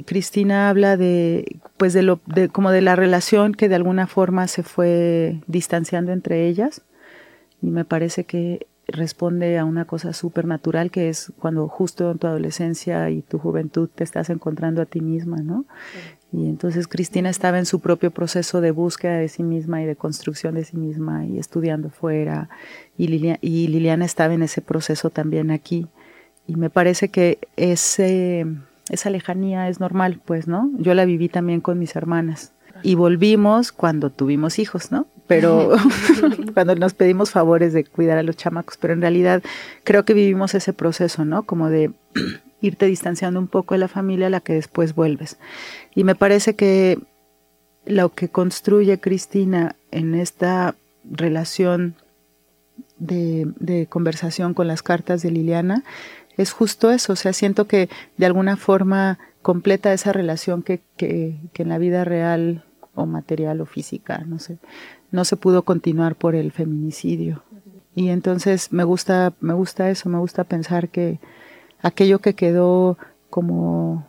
Cristina 0.05 0.69
habla 0.69 0.97
de, 0.97 1.59
pues 1.81 1.93
de 1.93 2.03
lo, 2.03 2.19
de, 2.27 2.47
como 2.47 2.69
de 2.69 2.81
la 2.81 2.95
relación 2.95 3.53
que 3.53 3.67
de 3.67 3.73
alguna 3.73 4.05
forma 4.05 4.47
se 4.47 4.61
fue 4.61 5.41
distanciando 5.47 6.11
entre 6.11 6.47
ellas. 6.47 6.83
Y 7.59 7.71
me 7.71 7.85
parece 7.85 8.23
que 8.23 8.67
responde 8.85 9.57
a 9.57 9.65
una 9.65 9.85
cosa 9.85 10.13
súper 10.13 10.45
natural 10.45 10.91
que 10.91 11.09
es 11.09 11.33
cuando 11.39 11.67
justo 11.67 12.11
en 12.11 12.19
tu 12.19 12.27
adolescencia 12.27 13.09
y 13.09 13.23
tu 13.23 13.39
juventud 13.39 13.89
te 13.95 14.03
estás 14.03 14.29
encontrando 14.29 14.83
a 14.83 14.85
ti 14.85 15.01
misma, 15.01 15.37
¿no? 15.37 15.65
Y 16.31 16.49
entonces 16.49 16.87
Cristina 16.87 17.31
estaba 17.31 17.57
en 17.57 17.65
su 17.65 17.79
propio 17.79 18.11
proceso 18.11 18.61
de 18.61 18.69
búsqueda 18.69 19.15
de 19.15 19.27
sí 19.27 19.41
misma 19.41 19.81
y 19.81 19.87
de 19.87 19.95
construcción 19.95 20.53
de 20.53 20.65
sí 20.65 20.77
misma 20.77 21.25
y 21.25 21.39
estudiando 21.39 21.89
fuera. 21.89 22.51
Y, 22.95 23.05
y 23.41 23.67
Liliana 23.69 24.05
estaba 24.05 24.35
en 24.35 24.43
ese 24.43 24.61
proceso 24.61 25.09
también 25.09 25.49
aquí. 25.49 25.87
Y 26.45 26.57
me 26.57 26.69
parece 26.69 27.09
que 27.09 27.39
ese 27.55 28.45
esa 28.91 29.09
lejanía 29.09 29.69
es 29.69 29.79
normal, 29.79 30.19
pues, 30.23 30.47
¿no? 30.47 30.69
Yo 30.77 30.93
la 30.93 31.05
viví 31.05 31.29
también 31.29 31.61
con 31.61 31.79
mis 31.79 31.95
hermanas. 31.95 32.51
Y 32.83 32.95
volvimos 32.95 33.71
cuando 33.71 34.09
tuvimos 34.09 34.59
hijos, 34.59 34.91
¿no? 34.91 35.07
Pero 35.27 35.71
cuando 36.53 36.75
nos 36.75 36.93
pedimos 36.93 37.31
favores 37.31 37.71
de 37.71 37.85
cuidar 37.85 38.17
a 38.17 38.23
los 38.23 38.35
chamacos, 38.35 38.75
pero 38.77 38.93
en 38.93 39.01
realidad 39.01 39.41
creo 39.85 40.03
que 40.03 40.13
vivimos 40.13 40.55
ese 40.55 40.73
proceso, 40.73 41.23
¿no? 41.23 41.43
Como 41.43 41.69
de 41.69 41.91
irte 42.61 42.85
distanciando 42.85 43.39
un 43.39 43.47
poco 43.47 43.75
de 43.75 43.79
la 43.79 43.87
familia 43.87 44.27
a 44.27 44.29
la 44.29 44.41
que 44.41 44.53
después 44.53 44.93
vuelves. 44.93 45.37
Y 45.95 46.03
me 46.03 46.15
parece 46.15 46.55
que 46.55 46.99
lo 47.85 48.09
que 48.09 48.27
construye 48.27 48.99
Cristina 48.99 49.77
en 49.91 50.15
esta 50.15 50.75
relación 51.09 51.95
de, 52.97 53.47
de 53.57 53.87
conversación 53.87 54.53
con 54.53 54.67
las 54.67 54.83
cartas 54.83 55.21
de 55.21 55.31
Liliana 55.31 55.83
es 56.41 56.51
justo 56.51 56.91
eso, 56.91 57.13
o 57.13 57.15
sea, 57.15 57.33
siento 57.33 57.67
que 57.67 57.89
de 58.17 58.25
alguna 58.25 58.57
forma 58.57 59.19
completa 59.41 59.93
esa 59.93 60.13
relación 60.13 60.63
que, 60.63 60.81
que, 60.97 61.39
que 61.53 61.63
en 61.63 61.69
la 61.69 61.77
vida 61.77 62.03
real 62.03 62.63
o 62.95 63.05
material 63.05 63.61
o 63.61 63.65
física, 63.65 64.23
no 64.25 64.39
sé, 64.39 64.57
no 65.11 65.25
se 65.25 65.37
pudo 65.37 65.63
continuar 65.63 66.15
por 66.15 66.35
el 66.35 66.51
feminicidio. 66.51 67.43
Y 67.95 68.09
entonces 68.09 68.71
me 68.71 68.83
gusta, 68.83 69.33
me 69.41 69.53
gusta 69.53 69.89
eso, 69.89 70.09
me 70.09 70.19
gusta 70.19 70.43
pensar 70.45 70.89
que 70.89 71.19
aquello 71.81 72.19
que 72.19 72.35
quedó 72.35 72.97
como 73.29 74.07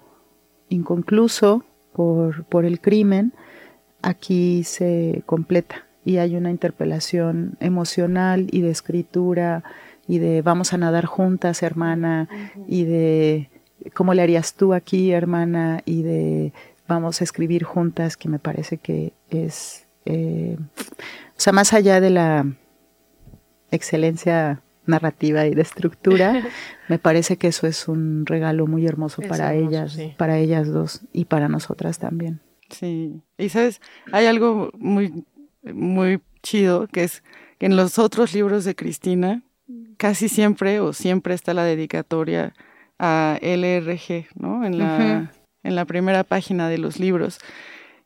inconcluso 0.68 1.64
por, 1.92 2.44
por 2.44 2.64
el 2.64 2.80
crimen, 2.80 3.32
aquí 4.02 4.64
se 4.64 5.22
completa 5.26 5.86
y 6.04 6.16
hay 6.18 6.36
una 6.36 6.50
interpelación 6.50 7.56
emocional 7.60 8.48
y 8.50 8.62
de 8.62 8.70
escritura 8.70 9.62
y 10.06 10.18
de 10.18 10.42
vamos 10.42 10.72
a 10.72 10.78
nadar 10.78 11.06
juntas, 11.06 11.62
hermana, 11.62 12.28
y 12.66 12.84
de 12.84 13.50
cómo 13.94 14.14
le 14.14 14.22
harías 14.22 14.54
tú 14.54 14.74
aquí, 14.74 15.12
hermana, 15.12 15.82
y 15.84 16.02
de 16.02 16.52
vamos 16.88 17.20
a 17.20 17.24
escribir 17.24 17.64
juntas, 17.64 18.16
que 18.16 18.28
me 18.28 18.38
parece 18.38 18.78
que 18.78 19.12
es, 19.30 19.86
eh, 20.04 20.56
o 20.58 21.40
sea, 21.40 21.52
más 21.52 21.72
allá 21.72 22.00
de 22.00 22.10
la 22.10 22.46
excelencia 23.70 24.62
narrativa 24.86 25.46
y 25.46 25.54
de 25.54 25.62
estructura, 25.62 26.42
me 26.88 26.98
parece 26.98 27.36
que 27.36 27.48
eso 27.48 27.66
es 27.66 27.88
un 27.88 28.26
regalo 28.26 28.66
muy 28.66 28.86
hermoso 28.86 29.22
para 29.22 29.54
ellas, 29.54 29.98
para 30.16 30.38
ellas 30.38 30.68
dos 30.68 31.02
y 31.12 31.26
para 31.26 31.48
nosotras 31.48 31.98
también. 31.98 32.40
Sí, 32.70 33.20
y 33.38 33.48
sabes, 33.50 33.80
hay 34.12 34.26
algo 34.26 34.70
muy, 34.78 35.24
muy 35.62 36.20
chido 36.42 36.88
que 36.88 37.04
es 37.04 37.22
que 37.58 37.66
en 37.66 37.76
los 37.76 37.98
otros 37.98 38.34
libros 38.34 38.64
de 38.64 38.74
Cristina, 38.74 39.42
casi 39.96 40.28
siempre 40.28 40.80
o 40.80 40.92
siempre 40.92 41.34
está 41.34 41.54
la 41.54 41.64
dedicatoria 41.64 42.54
a 42.98 43.38
LRG, 43.40 44.26
¿no? 44.34 44.64
En 44.64 44.78
la, 44.78 45.32
en 45.62 45.74
la 45.74 45.84
primera 45.84 46.24
página 46.24 46.68
de 46.68 46.78
los 46.78 46.98
libros. 46.98 47.38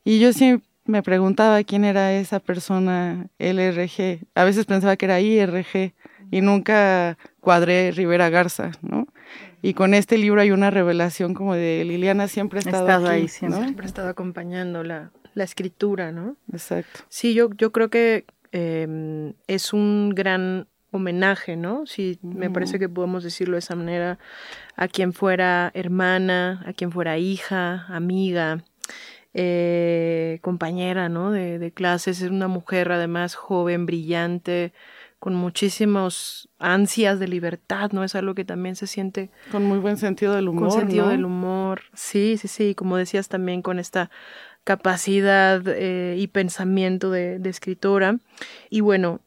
Y 0.05 0.21
yo 0.21 0.33
sí 0.33 0.63
me 0.85 1.03
preguntaba 1.03 1.63
quién 1.65 1.85
era 1.85 2.13
esa 2.13 2.41
persona 2.41 3.29
LRG. 3.39 4.21
A 4.35 4.45
veces 4.45 4.67
pensaba 4.67 4.97
que 4.97 5.07
era 5.07 5.21
IRG 5.21 5.95
y 6.31 6.41
nunca 6.41 7.19
cuadré 7.41 7.93
Rivera 7.93 8.31
Garza, 8.31 8.73
¿no? 8.83 9.07
Y 9.63 9.75
con 9.75 9.95
este 9.95 10.17
libro 10.19 10.41
hay 10.41 10.51
una 10.51 10.71
revelación 10.71 11.35
como 11.35 11.55
de 11.55 11.85
Liliana 11.85 12.29
siempre 12.29 12.59
ha 12.59 12.61
estado, 12.61 13.09
ahí, 13.09 13.27
siempre. 13.27 13.85
ha 13.85 13.87
estado 13.87 14.09
acompañando 14.09 14.85
la, 14.85 15.11
la, 15.35 15.45
escritura, 15.45 16.13
¿no? 16.13 16.37
Exacto. 16.53 17.01
Sí, 17.09 17.35
yo, 17.35 17.51
yo 17.57 17.73
creo 17.73 17.91
que 17.91 18.27
em, 18.53 19.33
es 19.49 19.73
un 19.73 20.11
gran 20.15 20.69
homenaje, 20.91 21.57
¿no? 21.57 21.87
Sí, 21.87 22.19
me 22.23 22.51
parece 22.51 22.79
que 22.79 22.89
podemos 22.89 23.23
decirlo 23.25 23.55
de 23.55 23.61
esa 23.61 23.75
manera, 23.75 24.19
a 24.77 24.89
quien 24.89 25.13
fuera 25.13 25.71
hermana, 25.75 26.63
a 26.67 26.73
quien 26.73 26.93
fuera 26.93 27.19
hija, 27.19 27.87
amiga, 27.89 28.65
eh, 29.35 30.39
compañera, 30.43 31.09
¿no? 31.09 31.31
De, 31.31 31.59
de, 31.59 31.73
clases, 31.73 32.23
es 32.23 32.31
una 32.31 32.49
mujer 32.49 32.93
además 32.93 33.35
joven, 33.35 33.85
brillante, 33.85 34.73
con 35.19 35.35
muchísimos 35.35 36.49
ansias 36.59 37.19
de 37.19 37.29
libertad, 37.29 37.91
¿no? 37.93 38.05
Es 38.05 38.15
algo 38.15 38.35
que 38.35 38.45
también 38.45 38.77
se 38.77 38.87
siente... 38.87 39.31
Con 39.51 39.65
muy 39.65 39.79
buen 39.79 39.97
sentido 39.97 40.35
del 40.35 40.49
humor. 40.49 40.69
Con 40.69 40.79
sentido 40.79 41.07
¿no? 41.07 41.11
del 41.11 41.25
humor, 41.25 41.83
sí, 41.95 42.37
sí, 42.39 42.49
sí, 42.49 42.75
como 42.75 42.97
decías 42.97 43.29
también 43.29 43.61
con 43.63 43.79
esta 43.79 44.11
capacidad 44.65 45.63
eh, 45.67 46.17
y 46.19 46.27
pensamiento 46.29 47.11
de, 47.11 47.39
de 47.39 47.51
escritora. 47.51 48.19
Y 48.71 48.81
bueno, 48.81 49.21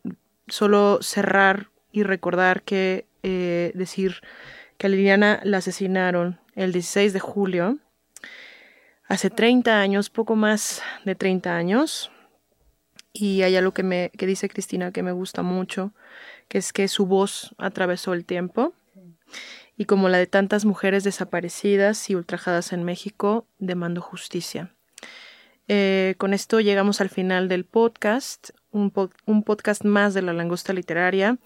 solo 0.50 1.00
cerrar 1.02 1.70
y 1.92 2.04
recordar 2.04 2.64
que 2.64 3.06
eh, 3.24 3.72
decir 3.76 4.22
que 4.78 4.88
a 4.88 4.90
Liliana 4.90 5.40
la 5.44 5.58
asesinaron 5.58 6.40
el 6.56 6.72
16 6.72 7.14
de 7.14 7.20
julio 7.20 7.78
hace 9.08 9.30
30 9.30 9.80
años, 9.80 10.10
poco 10.10 10.36
más 10.36 10.82
de 11.06 11.16
30 11.16 11.56
años. 11.56 12.12
Y 13.12 13.42
hay 13.42 13.56
algo 13.56 13.74
que, 13.74 13.84
me, 13.84 14.12
que 14.18 14.28
dice 14.28 14.48
Cristina 14.50 14.92
que 14.92 15.04
me 15.04 15.12
gusta 15.12 15.42
mucho, 15.42 15.94
que 16.48 16.60
es 16.60 16.72
que 16.72 16.88
su 16.88 17.08
voz 17.08 17.56
atravesó 17.58 18.14
el 18.14 18.24
tiempo 18.24 18.74
y 19.80 19.86
como 19.86 20.10
la 20.10 20.18
de 20.18 20.28
tantas 20.28 20.66
mujeres 20.66 21.06
desaparecidas 21.06 22.10
y 22.10 22.16
ultrajadas 22.16 22.74
en 22.74 22.84
México, 22.84 23.48
demandó 23.60 24.02
justicia. 24.02 24.76
Eh, 25.70 26.16
con 26.18 26.34
esto 26.34 26.60
llegamos 26.60 27.00
al 27.00 27.10
final 27.10 27.48
del 27.48 27.64
podcast, 27.64 28.50
un, 28.72 28.92
podcast 29.44 29.84
más 29.84 30.14
de 30.14 30.22
la 30.22 30.34
langosta 30.34 30.74
literaria. 30.74 31.38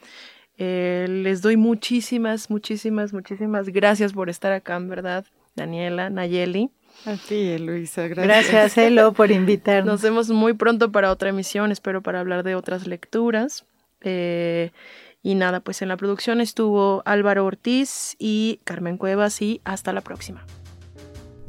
Eh, 0.57 1.07
les 1.09 1.41
doy 1.41 1.57
muchísimas, 1.57 2.49
muchísimas, 2.49 3.13
muchísimas 3.13 3.69
gracias 3.69 4.13
por 4.13 4.29
estar 4.29 4.51
acá, 4.53 4.75
en 4.75 4.89
verdad, 4.89 5.25
Daniela, 5.55 6.09
Nayeli. 6.09 6.69
A 7.05 7.15
ti, 7.15 7.57
Luisa, 7.57 8.07
gracias. 8.07 8.51
Gracias, 8.51 8.77
Elo, 8.77 9.13
por 9.13 9.31
invitarnos. 9.31 9.85
Nos 9.85 10.01
vemos 10.01 10.29
muy 10.29 10.53
pronto 10.53 10.91
para 10.91 11.11
otra 11.11 11.29
emisión, 11.29 11.71
espero 11.71 12.01
para 12.01 12.19
hablar 12.19 12.43
de 12.43 12.55
otras 12.55 12.85
lecturas. 12.87 13.65
Eh, 14.01 14.71
y 15.23 15.35
nada, 15.35 15.61
pues 15.61 15.81
en 15.81 15.87
la 15.87 15.97
producción 15.97 16.41
estuvo 16.41 17.01
Álvaro 17.05 17.45
Ortiz 17.45 18.15
y 18.19 18.59
Carmen 18.65 18.97
Cuevas 18.97 19.41
y 19.41 19.61
hasta 19.63 19.93
la 19.93 20.01
próxima. 20.01 20.45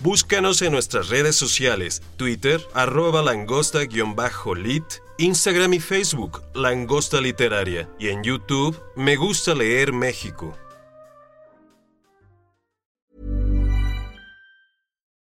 Búscanos 0.04 0.62
en 0.62 0.70
nuestras 0.70 1.08
redes 1.08 1.34
sociales, 1.34 2.02
Twitter, 2.16 2.60
arroba 2.74 3.22
langosta-lit, 3.22 4.84
Instagram 5.18 5.74
y 5.74 5.80
Facebook, 5.80 6.42
Langosta 6.54 7.20
Literaria, 7.20 7.88
y 7.98 8.08
en 8.08 8.24
YouTube, 8.24 8.76
Me 8.96 9.14
Gusta 9.16 9.54
Leer 9.54 9.92
México. 9.92 10.54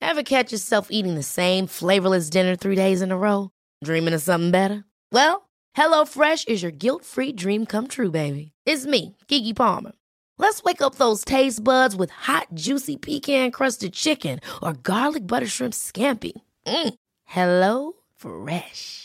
Ever 0.02 0.24
catch 0.24 0.52
yourself 0.52 0.88
eating 0.92 1.16
the 1.16 1.24
same 1.24 1.68
flavorless 1.68 2.30
dinner 2.30 2.56
three 2.56 2.76
days 2.76 3.02
in 3.02 3.12
a 3.12 3.18
row? 3.18 3.50
Dreaming 3.84 4.14
of 4.14 4.22
something 4.22 4.52
better? 4.52 4.86
Well, 5.12 5.50
HelloFresh 5.76 6.48
is 6.48 6.64
your 6.64 6.72
guilt-free 6.72 7.34
dream 7.34 7.66
come 7.66 7.88
true, 7.88 8.12
baby. 8.12 8.52
It's 8.66 8.86
me, 8.86 9.18
Kiki 9.28 9.54
Palmer. 9.54 9.92
Let's 10.38 10.64
wake 10.64 10.82
up 10.82 10.96
those 10.96 11.24
taste 11.24 11.64
buds 11.64 11.96
with 11.96 12.10
hot, 12.10 12.48
juicy 12.54 12.98
pecan 12.98 13.52
crusted 13.52 13.94
chicken 13.94 14.40
or 14.62 14.74
garlic 14.74 15.28
butter 15.28 15.48
shrimp 15.48 15.74
scampi. 15.74 16.34
Mm. 16.66 16.94
Hello 17.26 17.94
Fresh. 18.16 19.05